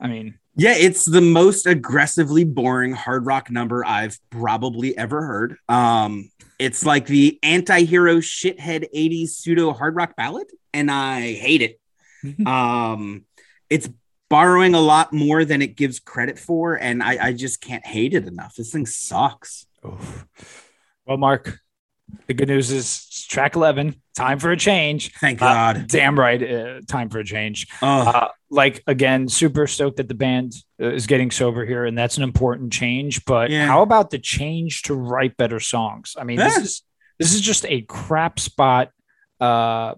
[0.00, 5.56] I mean, yeah, it's the most aggressively boring hard rock number I've probably ever heard.
[5.68, 12.46] Um, it's like the anti-hero shithead 80s pseudo hard rock ballad, and I hate it.
[12.46, 13.24] um,
[13.70, 13.88] it's
[14.28, 18.14] borrowing a lot more than it gives credit for, and I, I just can't hate
[18.14, 18.54] it enough.
[18.54, 19.66] This thing sucks.
[19.84, 20.26] oof.
[21.06, 21.61] well, Mark.
[22.26, 23.94] The good news is track 11.
[24.14, 25.12] Time for a change.
[25.14, 25.86] Thank Uh, God.
[25.88, 26.42] Damn right.
[26.42, 27.66] Uh, time for a change.
[27.80, 31.96] Oh, Uh, like again, super stoked that the band uh, is getting sober here, and
[31.96, 33.24] that's an important change.
[33.24, 33.66] But Yeah.
[33.66, 36.14] how about the change to write better songs?
[36.18, 36.82] I mean, this is
[37.18, 38.90] this is just a crap spot
[39.40, 39.94] uh,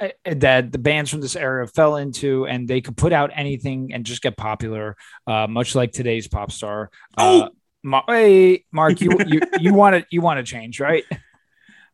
[0.00, 3.92] uh, that the bands from this era fell into, and they could put out anything
[3.92, 6.90] and just get popular, uh, much like today's pop star.
[7.18, 7.48] Uh, Oh.
[7.82, 11.02] Ma- hey, Mark, you you you want to you want to change, right?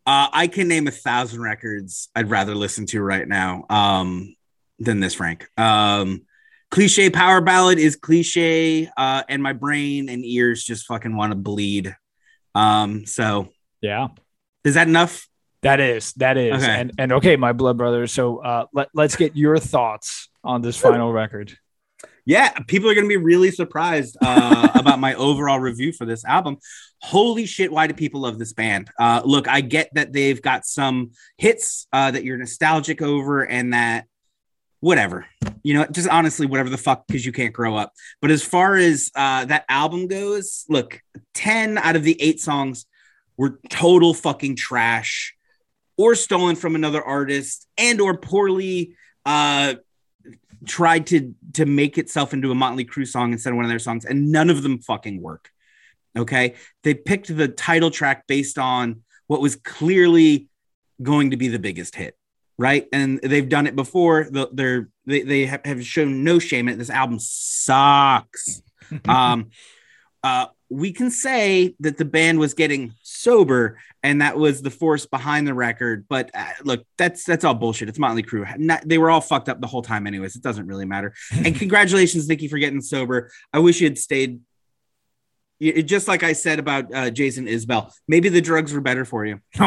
[0.07, 4.37] Uh, I can name a thousand records I'd rather listen to right now um,
[4.79, 5.49] than this, Frank.
[5.59, 6.23] Um,
[6.71, 11.37] cliche power ballad is cliche, uh, and my brain and ears just fucking want to
[11.37, 11.97] bleed.
[12.55, 13.49] Um, so
[13.81, 14.09] Yeah.
[14.65, 15.27] is that enough?
[15.63, 16.73] That is, that is, Okay.
[16.81, 18.07] and and okay, my blood brother.
[18.07, 21.59] So uh, let let's get your thoughts on this final record.
[22.27, 26.25] Yeah, people are going to be really surprised uh, about my overall review for this
[26.25, 26.59] album.
[27.01, 28.91] Holy shit, why do people love this band?
[28.99, 33.73] Uh, look, I get that they've got some hits uh, that you're nostalgic over and
[33.73, 34.07] that
[34.81, 35.27] whatever,
[35.63, 37.93] you know, just honestly, whatever the fuck, because you can't grow up.
[38.21, 41.01] But as far as uh, that album goes, look,
[41.35, 42.87] 10 out of the eight songs
[43.37, 45.37] were total fucking trash
[45.97, 49.75] or stolen from another artist and or poorly uh
[50.67, 53.79] tried to to make itself into a Motley Crue song instead of one of their
[53.79, 55.51] songs, and none of them fucking work.
[56.17, 60.49] Okay, they picked the title track based on what was clearly
[61.03, 62.17] going to be the biggest hit,
[62.59, 62.87] right?
[62.93, 64.29] And they've done it before.
[64.31, 66.79] They're they they have shown no shame in it.
[66.79, 68.63] This album sucks.
[69.09, 69.51] um,
[70.23, 72.95] uh, we can say that the band was getting
[73.27, 76.07] sober and that was the force behind the record.
[76.09, 77.89] But uh, look, that's that's all bullshit.
[77.89, 78.47] It's Motley Crue.
[78.57, 80.37] Not, they were all fucked up the whole time, anyways.
[80.37, 81.13] It doesn't really matter.
[81.45, 83.31] And congratulations, Nikki, for getting sober.
[83.53, 84.41] I wish you had stayed.
[85.59, 89.27] You- Just like I said about uh, Jason Isbell, maybe the drugs were better for
[89.27, 89.41] you.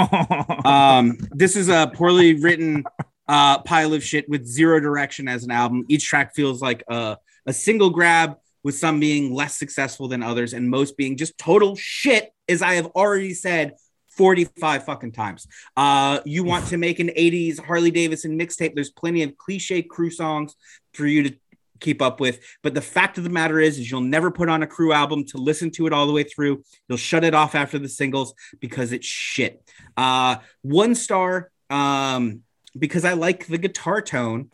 [0.65, 2.83] Um, this is a poorly written
[3.27, 5.85] uh, pile of shit with zero direction as an album.
[5.89, 10.51] Each track feels like a, a single grab, with some being less successful than others,
[10.53, 13.73] and most being just total shit, as I have already said
[14.09, 15.47] 45 fucking times.
[15.77, 20.09] Uh, you want to make an 80s Harley Davidson mixtape, there's plenty of cliche crew
[20.09, 20.55] songs
[20.93, 21.35] for you to
[21.79, 22.39] keep up with.
[22.61, 25.23] But the fact of the matter is, is you'll never put on a crew album
[25.27, 26.63] to listen to it all the way through.
[26.87, 29.63] You'll shut it off after the singles because it's shit.
[29.95, 32.41] Uh, one star, um,
[32.77, 34.51] because I like the guitar tone.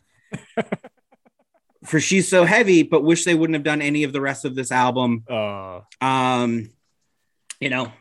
[1.86, 4.56] for she's so heavy, but wish they wouldn't have done any of the rest of
[4.56, 5.24] this album.
[5.30, 6.70] uh, Um,
[7.60, 7.92] you know,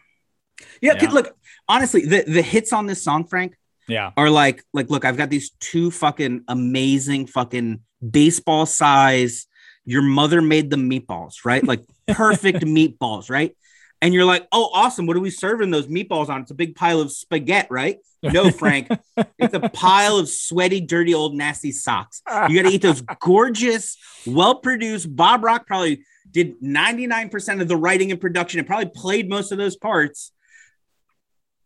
[0.81, 0.95] yeah.
[1.01, 1.11] Yeah.
[1.11, 1.37] Look,
[1.69, 3.55] honestly, the the hits on this song, Frank,
[3.89, 9.47] yeah, are like like look, I've got these two fucking amazing fucking baseball size.
[9.85, 11.65] Your mother made the meatballs, right?
[11.65, 13.57] Like perfect meatballs, right?
[14.01, 15.07] And you're like, oh, awesome.
[15.07, 16.43] What are we serving those meatballs on?
[16.43, 17.99] It's a big pile of spaghetti, right?
[18.23, 18.89] No, Frank,
[19.39, 22.21] it's a pile of sweaty, dirty, old, nasty socks.
[22.49, 25.15] You got to eat those gorgeous, well produced.
[25.15, 29.59] Bob Rock probably did 99% of the writing and production and probably played most of
[29.59, 30.33] those parts.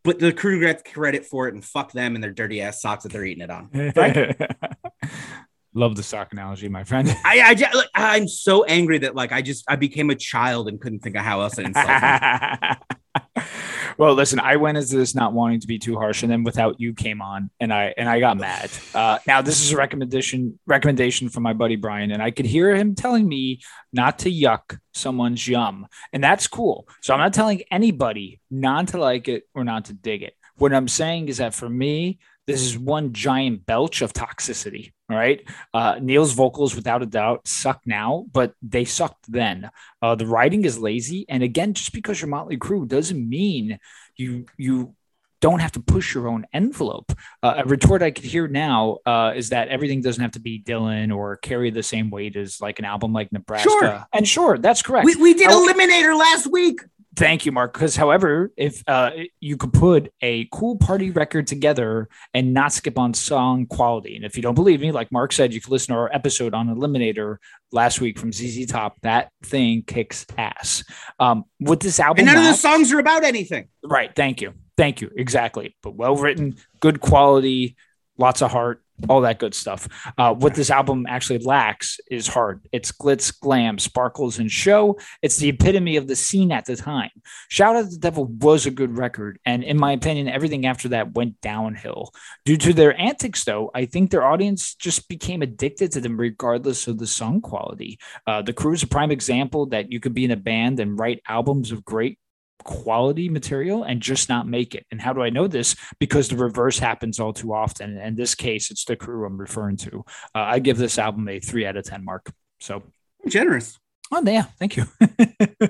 [0.05, 3.03] But the crew gets credit for it and fuck them and their dirty ass socks
[3.03, 3.71] that they're eating it on.
[5.79, 7.09] Love the sock analogy, my friend.
[7.25, 10.67] I, I just, like, I'm so angry that like I just I became a child
[10.67, 11.87] and couldn't think of how else to insult
[13.97, 16.81] well, listen, I went into this not wanting to be too harsh, and then without
[16.81, 18.73] you came on, and I and I got mad.
[18.93, 22.75] Uh, now this is a recommendation recommendation from my buddy Brian, and I could hear
[22.75, 23.61] him telling me
[23.93, 26.89] not to yuck someone's yum, and that's cool.
[27.03, 30.35] So I'm not telling anybody not to like it or not to dig it.
[30.57, 34.91] What I'm saying is that for me, this is one giant belch of toxicity.
[35.09, 35.49] Right.
[35.73, 39.71] Uh, Neil's vocals, without a doubt, suck now, but they sucked then.
[40.03, 43.79] Uh, the writing is lazy, and again, just because you're Motley Crue doesn't mean
[44.17, 44.95] you you
[45.41, 47.13] don't have to push your own envelope.
[47.43, 50.61] Uh, a retort I could hear now uh, is that everything doesn't have to be
[50.61, 53.69] Dylan or carry the same weight as like an album like Nebraska.
[53.69, 54.07] Sure.
[54.13, 55.07] And sure, that's correct.
[55.07, 56.81] We, we did Eliminator last week.
[57.19, 57.73] Thank you, Mark.
[57.73, 62.97] Because, however, if uh, you could put a cool party record together and not skip
[62.97, 65.95] on song quality, and if you don't believe me, like Mark said, you can listen
[65.95, 67.39] to our episode on Eliminator
[67.73, 69.01] last week from ZZ Top.
[69.03, 70.85] That thing kicks ass.
[71.19, 73.67] Um, with this album, And none of the songs are about anything.
[73.83, 74.15] Right.
[74.15, 74.55] Thank you.
[74.77, 75.11] Thank you.
[75.17, 75.77] Exactly.
[75.83, 77.77] But well written, good quality,
[78.17, 79.89] lots of heart, all that good stuff.
[80.17, 82.61] Uh, what this album actually lacks is heart.
[82.73, 84.99] It's glitz, glam, sparkles, and show.
[85.23, 87.11] It's the epitome of the scene at the time.
[87.49, 89.39] Shout at the Devil was a good record.
[89.45, 92.13] And in my opinion, everything after that went downhill.
[92.45, 96.89] Due to their antics, though, I think their audience just became addicted to them regardless
[96.89, 97.99] of the song quality.
[98.27, 100.99] Uh, the Crew is a prime example that you could be in a band and
[100.99, 102.19] write albums of great
[102.65, 104.87] quality material and just not make it.
[104.91, 105.77] And how do I know this?
[105.99, 107.99] Because the reverse happens all too often.
[107.99, 110.05] In this case, it's the crew I'm referring to.
[110.35, 112.33] Uh, I give this album a three out of 10 mark.
[112.61, 112.83] So,
[113.27, 113.79] Generous.
[114.13, 114.85] Oh, yeah, thank you.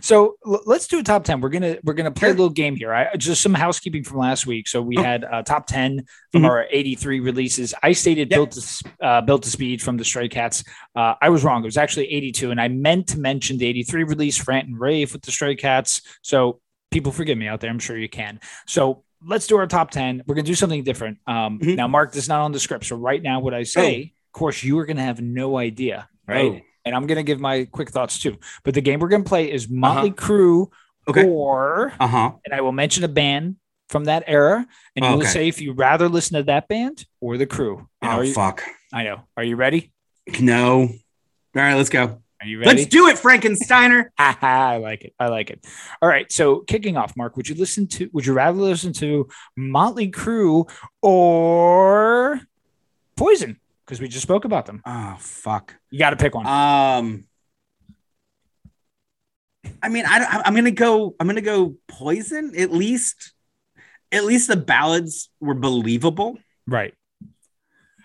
[0.00, 1.40] so l- let's do a top 10.
[1.40, 2.92] We're going to, we're to play a little game here.
[2.92, 4.68] I just some housekeeping from last week.
[4.68, 5.02] So we Oh.
[5.02, 6.46] had uh, top 10 from Mhm.
[6.48, 7.74] our 83 releases.
[7.82, 8.36] I stated Yep.
[8.36, 10.64] built to, uh, built to speed from the Stray Cats.
[10.94, 11.62] Uh, I was wrong.
[11.62, 12.50] It was actually 82.
[12.50, 16.02] And I meant to mention the 83 release, Rant and Rave with the Stray Cats.
[16.22, 17.70] So people forgive me out there.
[17.70, 18.40] I'm sure you can.
[18.66, 20.22] So let's do our top 10.
[20.26, 21.18] We're going to do something different.
[21.26, 21.76] Um, Mhm.
[21.76, 22.86] Now, Mark, this is not on the script.
[22.86, 26.08] So right now, what I say, of course, you are going to have no idea.
[26.26, 26.44] Right.
[26.44, 26.60] Oh.
[26.84, 28.38] And I'm going to give my quick thoughts too.
[28.64, 30.68] But the game we're going to play is Motley Crue
[31.08, 31.26] Okay.
[31.26, 32.32] or, Uh huh.
[32.44, 33.56] and I will mention a band
[33.88, 34.66] from that era.
[34.96, 37.88] And you will say if you rather listen to that band or the crew.
[38.00, 38.62] And Oh you, fuck.
[38.92, 39.20] I know.
[39.36, 39.92] Are you ready?
[40.40, 40.80] No.
[40.82, 40.88] All
[41.54, 42.22] right, let's go.
[42.40, 42.70] Are you ready?
[42.70, 44.06] Let's do it, Frankensteiner.
[44.18, 45.14] Ha ha, I like it.
[45.18, 45.66] I like it.
[46.00, 46.30] All right.
[46.32, 50.70] So kicking off, Mark, would you listen to would you rather listen to Motley Crue
[51.02, 52.40] or
[53.16, 53.58] Poison?
[53.90, 54.82] Because we just spoke about them.
[54.86, 55.74] oh fuck.
[55.90, 56.46] You got to pick one.
[56.46, 57.24] Um.
[59.82, 61.16] I mean, I, I'm gonna go.
[61.18, 62.52] I'm gonna go poison.
[62.56, 63.32] At least,
[64.12, 66.38] at least the ballads were believable.
[66.68, 66.94] right.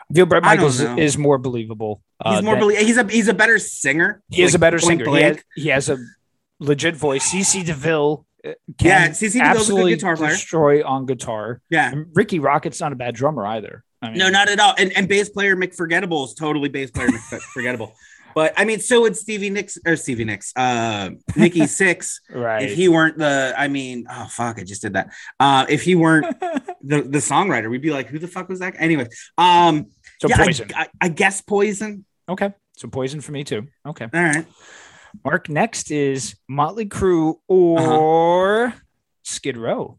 [0.10, 2.02] I feel Bret Michaels is more believable.
[2.24, 4.24] He's uh, more than- belie- He's a he's a better singer.
[4.32, 5.06] He is a better singer.
[5.06, 5.98] He has, he has a
[6.60, 7.32] legit voice.
[7.32, 10.32] CC DeVille uh, can Yeah, CC DeVille's a good guitar player.
[10.32, 11.62] destroy on guitar.
[11.70, 11.92] Yeah.
[11.92, 13.84] And Rikki Rockett's not a bad drummer either.
[14.02, 14.74] I mean, No, not at all.
[14.78, 17.92] And, and bass player McForgettable is totally bass player McForgettable.
[18.36, 22.16] But I mean, so would Stevie Nicks or Stevie Nicks, uh, Nikki Sixx.
[22.30, 22.64] right.
[22.64, 25.14] If he weren't the, I mean, oh fuck, I just did that.
[25.40, 28.74] Uh, if he weren't the the songwriter, we'd be like, who the fuck was that?
[28.78, 29.86] Anyway, um,
[30.20, 30.70] so yeah, Poison.
[30.76, 32.04] I, I guess Poison.
[32.28, 32.52] okay.
[32.76, 33.68] So Poison for me too.
[33.88, 34.10] Okay.
[34.14, 34.46] All right.
[35.24, 37.98] Mark, next is Motley Crue Uh-huh.
[37.98, 38.74] or
[39.24, 39.98] Skid Row.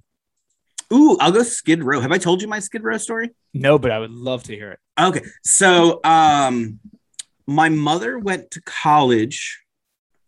[0.92, 2.00] Ooh, I'll go Skid Row.
[2.00, 3.30] Have I told you my Skid Row story?
[3.52, 4.78] No, but I would love to hear it.
[4.98, 5.22] Okay.
[5.42, 6.78] So um
[7.46, 9.62] my mother went to college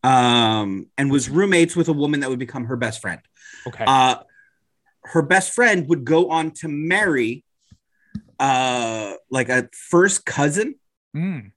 [0.05, 3.21] um and was roommates with a woman that would become her best friend.
[3.67, 3.85] Okay.
[3.87, 4.17] Uh
[5.05, 7.45] her best friend would go on to marry
[8.39, 10.75] uh like a first cousin
[11.17, 11.53] Mm,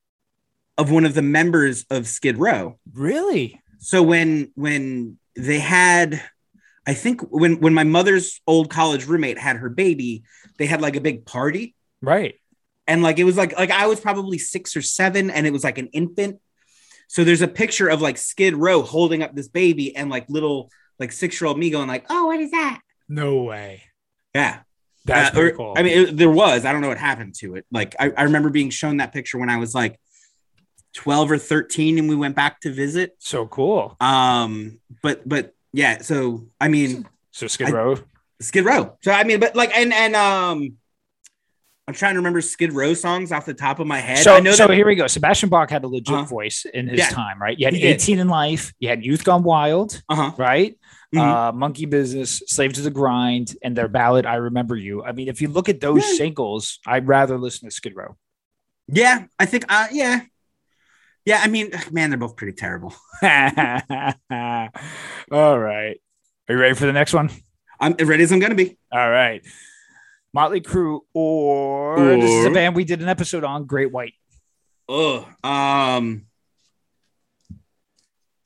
[0.78, 2.80] of one of the members of Skid Row.
[2.94, 3.60] really?
[3.80, 6.22] So when when they had
[6.88, 10.24] I think when when my mother's old college roommate had her baby,
[10.58, 12.36] they had like a big party Right.
[12.88, 15.64] and like it was like like I was probably six or seven, and it was
[15.64, 16.40] like an infant.
[17.08, 20.72] So there's a picture of like Skid Row holding up this baby, and like little
[20.98, 23.84] like six year old me going like, "Oh, what is that?" No way.
[24.34, 24.60] Yeah,
[25.06, 25.74] That's Uh, or- cool.
[25.78, 26.64] I mean, it, there was.
[26.66, 27.66] I don't know what happened to it.
[27.72, 30.00] Like I, I remember being shown that picture when I was like
[30.94, 33.16] twelve or thirteen, and we went back to visit.
[33.20, 33.96] so cool.
[34.00, 36.02] Um, but but yeah.
[36.02, 37.98] So I mean, So Skid I- Row.
[38.40, 38.98] Skid Row.
[39.02, 40.78] So I mean, but like and and um.
[41.88, 44.20] I'm trying to remember Skid Row songs off the top of my head.
[44.20, 45.08] So, I know so that here we go.
[45.08, 46.24] Sebastian Bach had a legit Uh-huh.
[46.26, 47.10] voice in his Yeah.
[47.10, 47.58] time, right?
[47.60, 47.96] You had He did.
[47.96, 50.32] 18 and Life, you had Youth Gone Wild, uh-huh.
[50.38, 50.78] right?
[51.14, 51.20] Mhm.
[51.20, 55.04] Uh, Monkey Business, Slave to the Grind, and their ballad, I Remember You.
[55.04, 56.14] I mean, if you look at those Yeah.
[56.18, 58.16] singles, I'd rather listen to Skid Row.
[58.88, 59.66] Yeah, I think.
[59.68, 60.22] Uh, yeah,
[61.26, 61.42] yeah.
[61.44, 62.94] I mean, man, they're both pretty terrible.
[63.24, 63.30] All
[65.60, 66.02] right.
[66.50, 67.30] Are you ready for the next one?
[67.80, 68.78] I'm as ready as I'm gonna be.
[68.92, 69.42] All right.
[70.34, 74.14] Motley Crue or, this is a band we did an episode on, Great White.
[74.88, 76.26] Oh, um,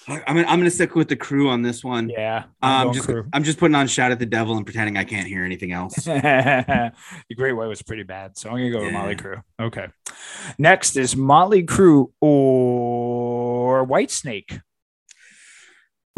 [0.07, 2.09] I'm gonna, I'm gonna stick with the crew on this one.
[2.09, 2.45] Yeah.
[2.61, 3.27] I'm Um, just Crue.
[3.33, 5.95] I'm just putting on "Shout at the Devil" and pretending I can't hear anything else.
[6.05, 6.91] the
[7.35, 8.99] Great White was pretty bad, so I'm gonna go with Yeah.
[8.99, 9.41] Motley Crue.
[9.59, 9.87] Okay.
[10.59, 14.61] Next is Motley Crue or Whitesnake.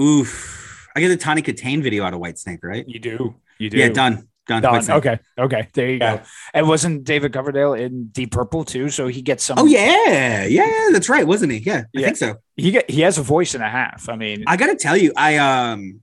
[0.02, 2.86] Oof, I get the Tawny Kitaen video out of Whitesnake, right?
[2.88, 3.36] You do.
[3.58, 3.78] You do.
[3.78, 4.28] Yeah, done.
[4.48, 4.62] Done.
[4.64, 4.90] Quick.
[4.90, 5.20] Okay.
[5.38, 5.68] Okay.
[5.74, 6.18] There you Yeah.
[6.18, 6.24] go.
[6.54, 8.90] And wasn't David Coverdale in Deep Purple too?
[8.90, 9.60] So he gets some.
[9.60, 11.58] Oh yeah, yeah, that's right, wasn't he?
[11.60, 12.36] Yeah, I think so.
[12.56, 14.08] He get he has a voice and a half.
[14.10, 16.00] I mean, I gotta tell you, I um,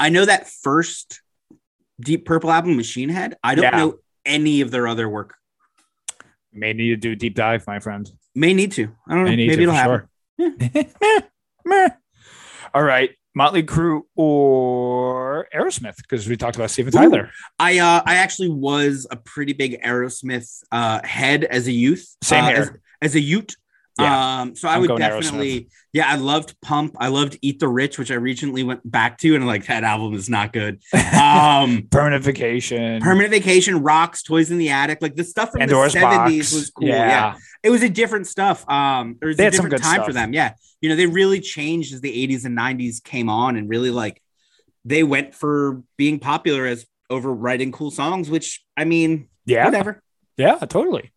[0.00, 1.20] I know that first
[2.00, 3.36] Deep Purple album, Machine Head.
[3.44, 3.70] I don't Yeah.
[3.76, 5.34] know any of their other work.
[6.52, 8.10] may need to do a deep dive, my friend.
[8.34, 8.84] May need to.
[9.06, 9.30] I don't know.
[9.30, 10.08] May need Maybe it'll happen.
[10.40, 10.84] sure.
[11.66, 11.88] Meh.
[12.74, 16.98] All right, Motley Crue or Aerosmith because we talked about Steven Ooh.
[16.98, 17.30] Tyler.
[17.60, 22.16] I uh, I actually was a pretty big Aerosmith uh head as a youth.
[22.22, 22.82] Same uh, here.
[23.02, 23.54] As, as a youth.
[23.98, 24.40] Yeah.
[24.42, 26.96] Um, so I I'm would definitely, yeah, I loved Pump.
[26.98, 30.12] I loved Eat the Rich, which I recently went back to, and like that album
[30.14, 30.82] is not good.
[31.16, 33.00] Um, Permanent Vacation.
[33.00, 36.70] Permanent Vacation, Rocks, Toys in the Attic, like the stuff from Pandora's the 70s was
[36.70, 36.86] cool.
[36.88, 37.08] Yeah.
[37.08, 37.34] Yeah.
[37.62, 38.68] It was a different stuff.
[38.68, 40.34] Um, it was They a had some different good time for them.
[40.34, 40.52] Yeah.
[40.82, 44.22] You know, they really changed as the 80s and 90s came on and really like
[44.84, 49.64] they went for being popular as over writing cool songs, which I mean, Yeah.
[49.64, 50.02] whatever.
[50.36, 51.12] Yeah, totally.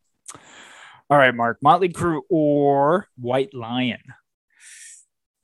[1.09, 1.57] All right, Mark.
[1.61, 3.99] Motley Crue or White Lion.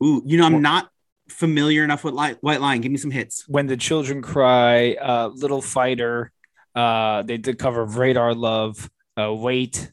[0.03, 0.89] Ooh, you know, I'm not
[1.29, 2.81] familiar enough with Li- White Lion.
[2.81, 3.47] Give me some hits.
[3.47, 6.31] When the Children Cry, uh, Little Fighter.
[6.75, 8.89] Uh, they did cover of Radar Love.
[9.17, 9.91] Uh, Wait.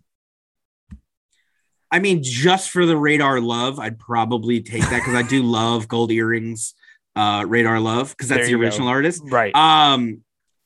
[1.92, 5.86] I mean, just for the Radar Love, I'd probably take that because I do love
[5.88, 6.74] Gold Earrings,
[7.14, 8.64] uh, Radar Love, because that's the you go.
[8.64, 9.22] original artist.
[9.26, 9.54] Right.
[9.54, 10.22] Um,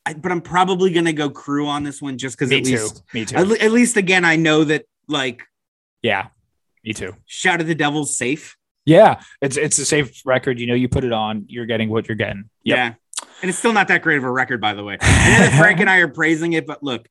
[0.07, 2.71] I, but I'm probably gonna go Crew on this one just because at too.
[2.71, 3.37] least, Me too.
[3.37, 5.43] at, at least again, I know that like
[6.03, 6.29] yeah.
[6.85, 7.15] Me too.
[7.27, 8.57] Shout at the Devil's safe.
[8.85, 9.21] Yeah.
[9.41, 10.61] It's it's a safe record.
[10.61, 12.49] You know, you put it on, you're getting what you're getting.
[12.65, 12.77] Yep.
[12.77, 12.95] Yeah,
[13.43, 14.97] and it's still not that great of a record, by the way.
[14.99, 17.09] Frank and I are praising it, but look,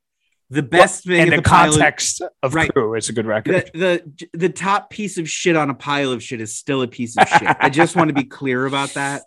[0.50, 2.72] the best thing in the, the, pile of- context of Right.
[2.72, 3.70] Crew, it's a good record.
[3.74, 6.88] the, the the top piece of shit on a pile of shit is still a
[6.88, 7.58] piece of shit.
[7.60, 9.24] I just want to be clear about that.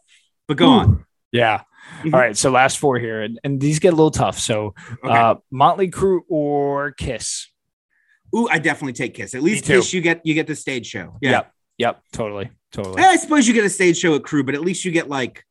[0.46, 1.04] But go on.
[1.32, 1.62] Yeah.
[2.02, 2.14] Mhm.
[2.14, 2.36] All right.
[2.36, 4.38] So last four here, and, and these get a little tough.
[4.38, 5.14] So Okay.
[5.14, 7.48] uh Motley Crue or Kiss.
[8.36, 9.34] Ooh, I definitely take Kiss.
[9.34, 9.64] At least.
[9.64, 11.16] Kiss, you get you get the stage show.
[11.20, 11.30] Yeah.
[11.30, 11.52] Yep.
[11.78, 12.02] Yep.
[12.12, 12.50] Totally.
[12.72, 13.02] Totally.
[13.02, 15.08] Eh, I suppose you get a stage show at Crew, but at least you get
[15.08, 15.44] like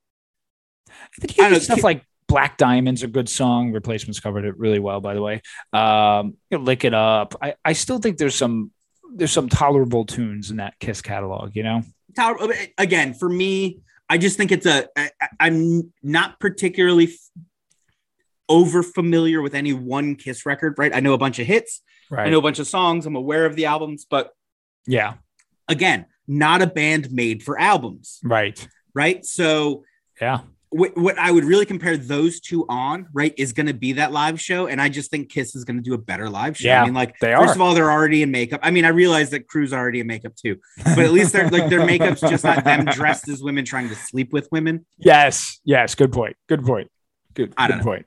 [0.89, 3.71] I think you get know, stuff like Black Diamond's a good song.
[3.71, 5.41] Replacements covered it really well, by the way.
[5.73, 7.35] Um, you know, Lick It Up.
[7.41, 8.71] I, I still think there's some
[9.15, 11.55] there's some tolerable tunes in that Kiss catalog.
[11.55, 11.81] You know.
[12.15, 12.37] Tower.
[12.77, 14.87] Again, for me, I just think it's a.
[14.95, 17.45] I, I- I'm not particularly f-
[18.49, 20.75] over familiar with any one Kiss record.
[20.77, 20.93] Right.
[20.95, 21.81] I know a bunch of hits.
[22.09, 22.27] Right.
[22.27, 23.05] I know a bunch of songs.
[23.05, 24.31] I'm aware of the albums, but
[24.85, 25.15] Yeah.
[25.67, 28.19] again, not a band made for albums.
[28.23, 28.67] Right.
[28.93, 29.25] Right.
[29.25, 29.83] So
[30.21, 30.39] Yeah.
[30.69, 34.11] what, what I would really compare those two on, right, is going to be that
[34.11, 34.67] live show.
[34.67, 36.67] And I just think Kiss is going to do a better live show.
[36.67, 37.55] Yeah, I mean, like, they first are.
[37.55, 38.59] of all, they're already in makeup.
[38.63, 41.69] I mean, I realize that Crew's already in makeup too, but at least they're like
[41.69, 44.85] their makeup's just not them dressed as women trying to sleep with women.
[44.97, 45.59] Yes.
[45.63, 45.95] Yes.
[45.95, 46.35] Good point.
[46.49, 46.89] Good point.
[47.33, 47.53] Good.
[47.57, 47.91] I good don't know.
[47.91, 48.05] point.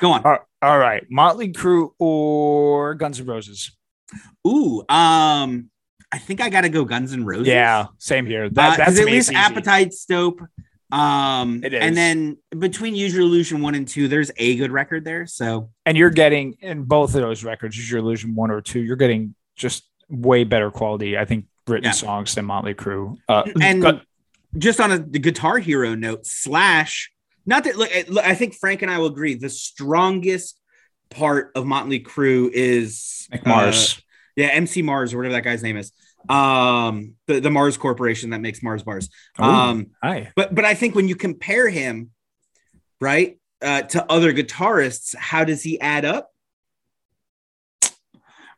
[0.00, 0.22] Go on.
[0.24, 1.04] All- all right.
[1.08, 3.70] Motley Crue or Guns N' Roses.
[4.46, 5.70] Ooh, um,
[6.10, 7.46] I think I got to go Guns N' Roses.
[7.48, 7.86] Yeah.
[7.98, 8.44] Same here.
[8.46, 9.32] Uh, That, 'cause that's at least.
[9.32, 10.40] Appetite Stope.
[10.90, 11.82] Um, It is.
[11.82, 15.26] and then between Use Your Illusion one and two, there's a good record there.
[15.26, 18.80] So and you're getting in both of those records, Use Your Illusion one or two,
[18.80, 21.90] you're getting just way better quality, I think, written Yeah.
[21.92, 23.18] songs than Motley Crue.
[23.28, 24.00] Uh, and Gu-
[24.56, 27.12] just on a the guitar hero note, Slash.
[27.48, 29.32] Not that look, look, I think Frank and I will agree.
[29.32, 30.60] The strongest
[31.08, 34.02] part of Motley Crue is Mick uh, Mars.
[34.36, 35.90] yeah, MC Mars or whatever that guy's name is.
[36.28, 39.08] Um, the, the Mars Corporation that makes Mars bars.
[39.38, 39.50] Oh.
[39.50, 40.30] Um, Hi.
[40.36, 42.10] but but I think when you compare him,
[43.00, 46.28] right, uh, to other guitarists, how does he add up?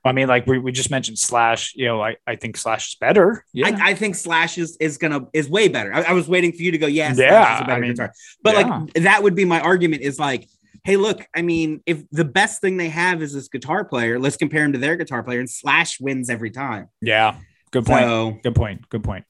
[0.04, 1.74] I mean, like we, we just mentioned Slash.
[1.76, 3.44] You know, I, I think Slash is better.
[3.52, 3.68] Yeah.
[3.68, 5.92] I, I think Slash is, is gonna is way better.
[5.92, 7.80] I, I was waiting for you to go, yeah, Slash Yeah, is a better I
[7.80, 8.12] mean, guitar.
[8.42, 8.78] But yeah.
[8.78, 10.46] like that would be my argument is like,
[10.84, 14.38] hey, look, I mean, if the best thing they have is this guitar player, let's
[14.38, 16.88] compare him to their guitar player, and Slash wins every time.
[17.02, 17.36] yeah.
[17.72, 18.02] Good point.
[18.02, 18.88] So Good point.
[18.88, 19.24] Good point.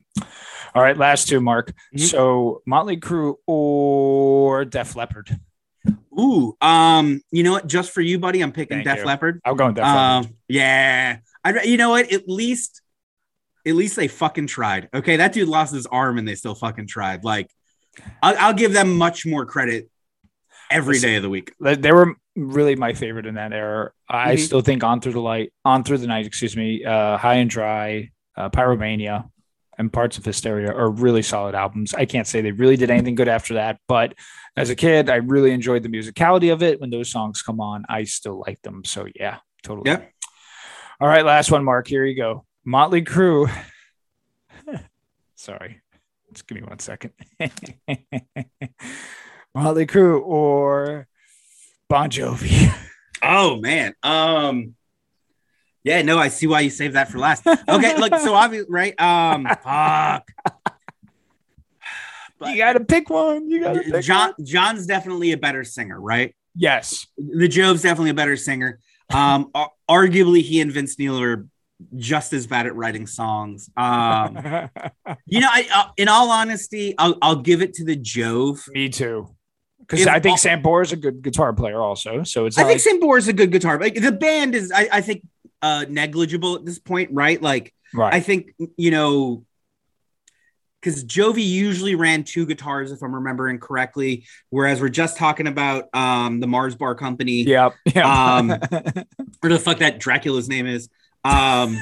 [0.75, 0.97] All right.
[0.97, 1.73] Last two, Mark.
[1.95, 2.01] Mhm.
[2.09, 5.39] So Motley Crue or Def Leppard.
[6.21, 7.67] Ooh, um, you know what?
[7.67, 9.05] Just for you, buddy, I'm picking Thank Def you.
[9.07, 9.41] Leppard.
[9.45, 10.27] I'm going Def Leppard.
[10.27, 11.19] Um, yeah.
[11.45, 12.13] I you know what?
[12.13, 12.83] At least
[13.67, 14.89] at least they fucking tried.
[14.95, 17.25] Okay, that dude lost his arm and they still fucking tried.
[17.25, 17.51] Like,
[18.23, 19.91] I'll, I'll give them much more credit
[20.71, 21.53] every Listen, day of the week.
[21.61, 23.91] They- were really my favorite in that era.
[24.09, 24.39] I Mhm.
[24.39, 27.51] still think On Through the Light, On Through the Night, excuse me, uh, High and
[27.51, 29.29] Dry, uh, Pyromania,
[29.81, 31.95] and Parts of Hysteria are really solid albums.
[31.95, 34.15] I can't say they really did anything good after that, but
[34.55, 36.79] as a kid, I really enjoyed the musicality of it.
[36.83, 38.85] When those songs come on, I still like them.
[38.85, 39.91] So yeah, totally.
[39.91, 40.13] Yep.
[41.01, 41.89] All right, last one, Mark.
[41.89, 42.45] Here you go.
[42.63, 43.51] Motley Crue.
[45.35, 45.81] Sorry,
[46.35, 47.15] just give me one second.
[49.55, 51.09] Motley Crue or
[51.89, 52.71] Bon Jovi.
[53.23, 53.93] Oh man.
[54.03, 54.77] Um
[55.85, 57.47] yeah, no, I see why you saved that for last.
[57.47, 59.01] Okay, look, so obviously, right?
[59.01, 60.29] Um fuck.
[62.51, 63.51] you gotta pick one.
[63.51, 64.47] You gotta pick John one.
[64.47, 66.35] John's definitely a better singer, right?
[66.55, 67.07] Yes.
[67.17, 68.81] The Jove's definitely a better singer.
[69.13, 69.51] Um
[69.89, 71.47] arguably he and Vince Neil are
[71.97, 73.71] just as bad at writing songs.
[73.77, 74.37] Um
[75.27, 78.65] you know, I uh, in all honesty, I'll I'll give it to the Jove.
[78.73, 79.35] Me too.
[79.81, 82.23] Because I think all- Sam Bohr is a good guitar player, also.
[82.23, 83.81] So it's I think like- Sambora is a good guitar.
[83.81, 85.23] Like the band is I, I think
[85.63, 87.41] uh negligible at this point, right?
[87.41, 88.13] Like right.
[88.13, 89.45] I think you know
[90.81, 95.95] because Jovi usually ran two guitars, if I'm remembering correctly, whereas we're just talking about
[95.95, 97.75] um, the Mars Bar Company, yep.
[97.85, 98.05] yep.
[98.05, 98.51] Um,
[99.43, 100.89] or the fuck that Dracula's name is.
[101.23, 101.79] Um,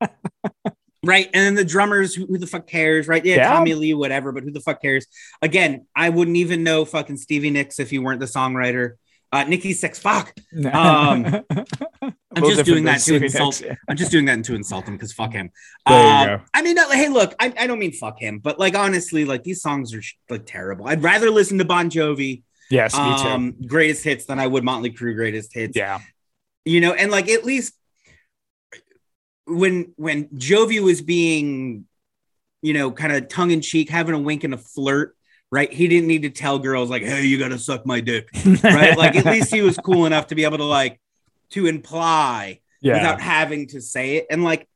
[1.04, 3.24] right, and then the drummers, who, who the fuck cares, right?
[3.24, 3.52] Yeah, Yeah.
[3.52, 5.06] Tommy Lee, whatever, but who the fuck cares?
[5.40, 8.94] Again, I wouldn't even know fucking Stevie Nicks if you weren't the songwriter.
[9.32, 10.34] Uh, Nikki Sixx, fuck.
[10.74, 11.24] um,
[12.36, 13.62] I'm just doing that to insult.
[13.88, 15.50] I'm just doing that to insult him because fuck him.
[15.86, 16.40] Um, go.
[16.52, 19.62] I mean, hey, look, I, I don't mean fuck him, but like honestly, like these
[19.62, 20.86] songs are like terrible.
[20.86, 23.28] I'd rather listen to Bon Jovi, Yes, me too.
[23.28, 25.76] um, greatest hits than I would Motley Crue greatest hits.
[25.76, 26.00] yeah.
[26.64, 27.74] You know, and like at least
[29.46, 31.86] when when Jovi was being,
[32.60, 35.16] you know, kind of tongue in cheek, having a wink and a flirt,
[35.52, 35.70] right?
[35.70, 38.28] He didn't need to tell girls like, "Hey, you gotta suck my dick,"
[38.64, 38.96] right?
[38.96, 40.98] like at least he was cool enough to be able to like
[41.50, 42.94] to imply yeah.
[42.94, 44.26] without having to say it.
[44.30, 44.66] And like,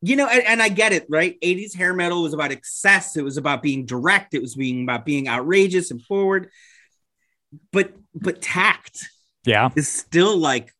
[0.00, 1.36] you know, and, and I get it, right?
[1.42, 5.04] 80s hair metal was about excess, it was about being direct, it was being about
[5.04, 6.48] being outrageous and forward.
[7.72, 9.04] But but tact
[9.44, 9.70] yeah.
[9.74, 10.72] is still like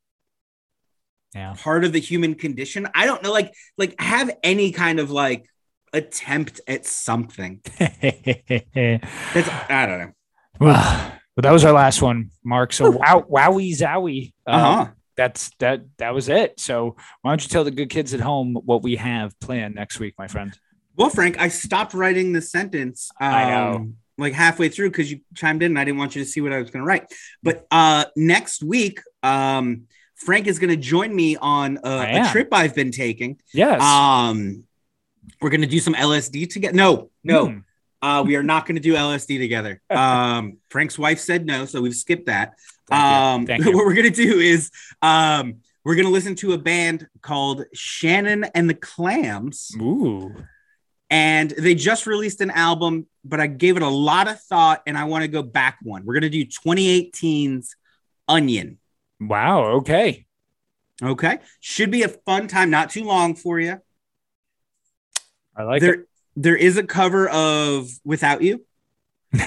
[1.34, 1.54] Yeah.
[1.58, 2.86] part of the human condition.
[2.94, 5.49] I don't know, like, like have any kind of like
[5.92, 7.60] attempt at something.
[7.78, 10.12] That's I don't know.
[10.60, 12.72] well, but that was our last one, Mark.
[12.72, 14.32] So wow, wowie zowie.
[14.46, 14.86] Um, Uh-huh.
[15.16, 15.82] That's that.
[15.98, 16.58] That was it.
[16.58, 19.98] So why don't you tell the good kids at home what we have planned next
[20.00, 20.58] week, my friend?
[20.96, 23.10] Well, Frank, I stopped writing the sentence.
[23.20, 23.92] Um, I know.
[24.18, 26.52] Like halfway through because you chimed in and I didn't want you to see what
[26.52, 27.06] I was going to write.
[27.42, 29.84] But uh, next week, um,
[30.16, 32.30] Frank is going to join me on a, am.
[32.30, 33.38] trip I've been taking.
[33.54, 33.80] Yes.
[33.80, 34.64] Um,
[35.40, 36.74] we're going to do some LSD together.
[36.76, 37.58] No, no, Hmm.
[38.02, 39.80] uh, we are not going to do LSD together.
[39.90, 42.54] Um, Frank's wife said no, so we've skipped that.
[42.90, 44.70] Um, what we're going to do is
[45.02, 50.34] um, we're going to listen to a band called Shannon and the Clams Ooh.
[51.08, 54.98] and they just released an album, but I gave it a lot of thought and
[54.98, 56.04] I want to go back one.
[56.04, 57.74] We're going to do 2018's
[58.28, 58.78] Onion.
[59.20, 59.64] Wow.
[59.78, 60.26] Okay.
[61.02, 61.38] Okay.
[61.60, 63.80] Should be a fun time, not too long for you.
[65.60, 66.04] I like there,
[66.36, 68.64] there is a cover of Without You.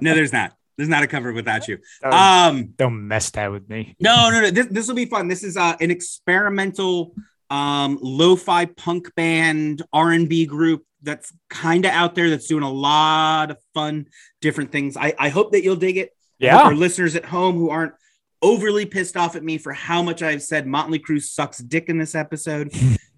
[0.00, 0.52] No, there's not.
[0.76, 1.78] There's not a cover Without You.
[2.02, 3.96] don't, Um, don't mess that with me.
[3.98, 4.50] no, no, no.
[4.50, 5.26] This, this will be fun.
[5.26, 7.14] This is uh, an experimental
[7.50, 13.50] um, lo-fi punk band R&B group that's kind of out there that's doing a lot
[13.50, 14.06] of fun
[14.40, 14.96] different things.
[14.96, 16.10] I, I hope that you'll dig it.
[16.38, 16.56] Yeah.
[16.58, 17.94] Our listeners at home who aren't
[18.42, 21.98] overly pissed off at me for how much I've said Motley Crue sucks dick in
[21.98, 22.72] this episode.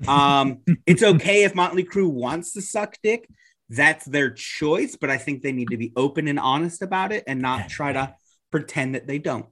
[0.09, 3.29] Um, it's okay if Motley Crue wants to suck dick.
[3.69, 7.25] That's their choice, but I think they need to be open and honest about it
[7.27, 8.15] and not try to
[8.51, 9.47] pretend that they don't.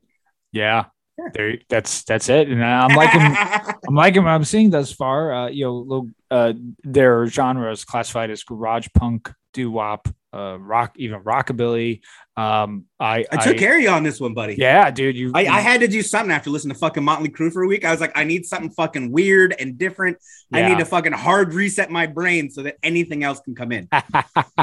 [0.52, 0.86] Yeah.
[1.34, 2.48] There, that's that's it.
[2.48, 3.20] And I'm liking
[3.88, 5.32] I'm liking what I'm seeing thus far.
[5.32, 6.52] Uh, you know, little, uh,
[6.84, 12.00] their genre is classified as garage punk, doo wop, uh, rock, even rockabilly.
[12.36, 14.54] Um, I, I took care of you on this one, buddy.
[14.56, 15.16] Yeah, dude.
[15.16, 17.66] You, I, I had to do something after listening to fucking Motley Crue for a
[17.66, 17.84] week.
[17.84, 20.18] I was like, I need something fucking weird and different.
[20.52, 23.88] I need to fucking hard reset my brain so that anything else can come in.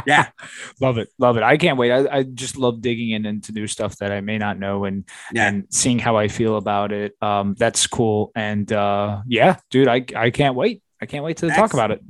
[0.06, 0.28] Yeah.
[0.82, 1.44] love it, love it.
[1.44, 1.92] I can't wait.
[1.92, 5.04] I, I just love digging in into new stuff that I may not know and
[5.34, 5.48] Yeah.
[5.48, 7.14] and seeing how I feel about it.
[7.22, 8.32] Um, that's cool.
[8.36, 10.84] And uh, yeah, dude, I I can't wait.
[11.02, 12.02] I can't wait to talk about it.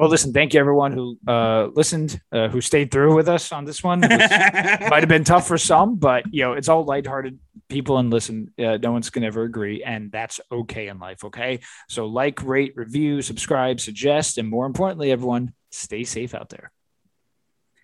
[0.00, 3.66] Well, listen, thank you everyone who uh, listened, uh, who stayed through with us on
[3.66, 4.00] this one.
[4.00, 7.38] Might have been tough for some, but you know, it's all lighthearted
[7.68, 11.22] people and listen, uh, no one's gonna ever agree, and that's okay in life.
[11.22, 16.72] Okay, so like, rate, review, subscribe, suggest, and more importantly, everyone, stay safe out there.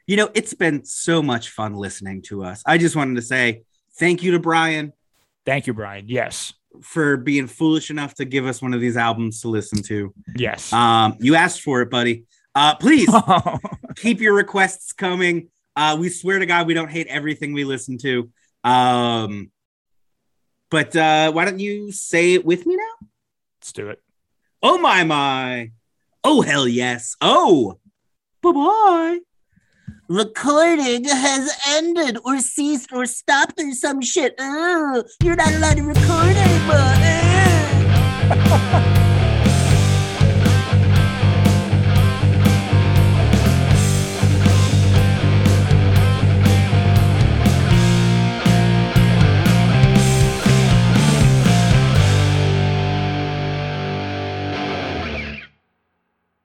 [0.07, 2.63] you know, it's been so much fun listening to us.
[2.65, 3.65] I just wanted to say
[3.99, 4.95] thank you to Brian
[5.47, 6.07] Thank you, Brian.
[6.09, 10.13] Yes, for being foolish enough to give us one of these albums to listen to.
[10.37, 10.73] yes.
[10.73, 12.25] Um, you asked for it, buddy.
[12.55, 13.09] Uh, please
[13.97, 15.49] keep your requests coming.
[15.75, 18.31] Uh, we swear to God, we don't hate everything we listen to.
[18.65, 19.51] Um,
[20.71, 23.09] but uh, why don't you say it with me now?
[23.61, 24.03] Let's do it.
[24.63, 25.71] Oh my my.
[26.25, 27.15] Oh hell yes.
[27.21, 27.79] Oh.
[28.43, 29.26] Bye bye.
[30.09, 34.35] Recording has ended or ceased or stopped or some shit.
[34.39, 36.95] You're not allowed to record anymore.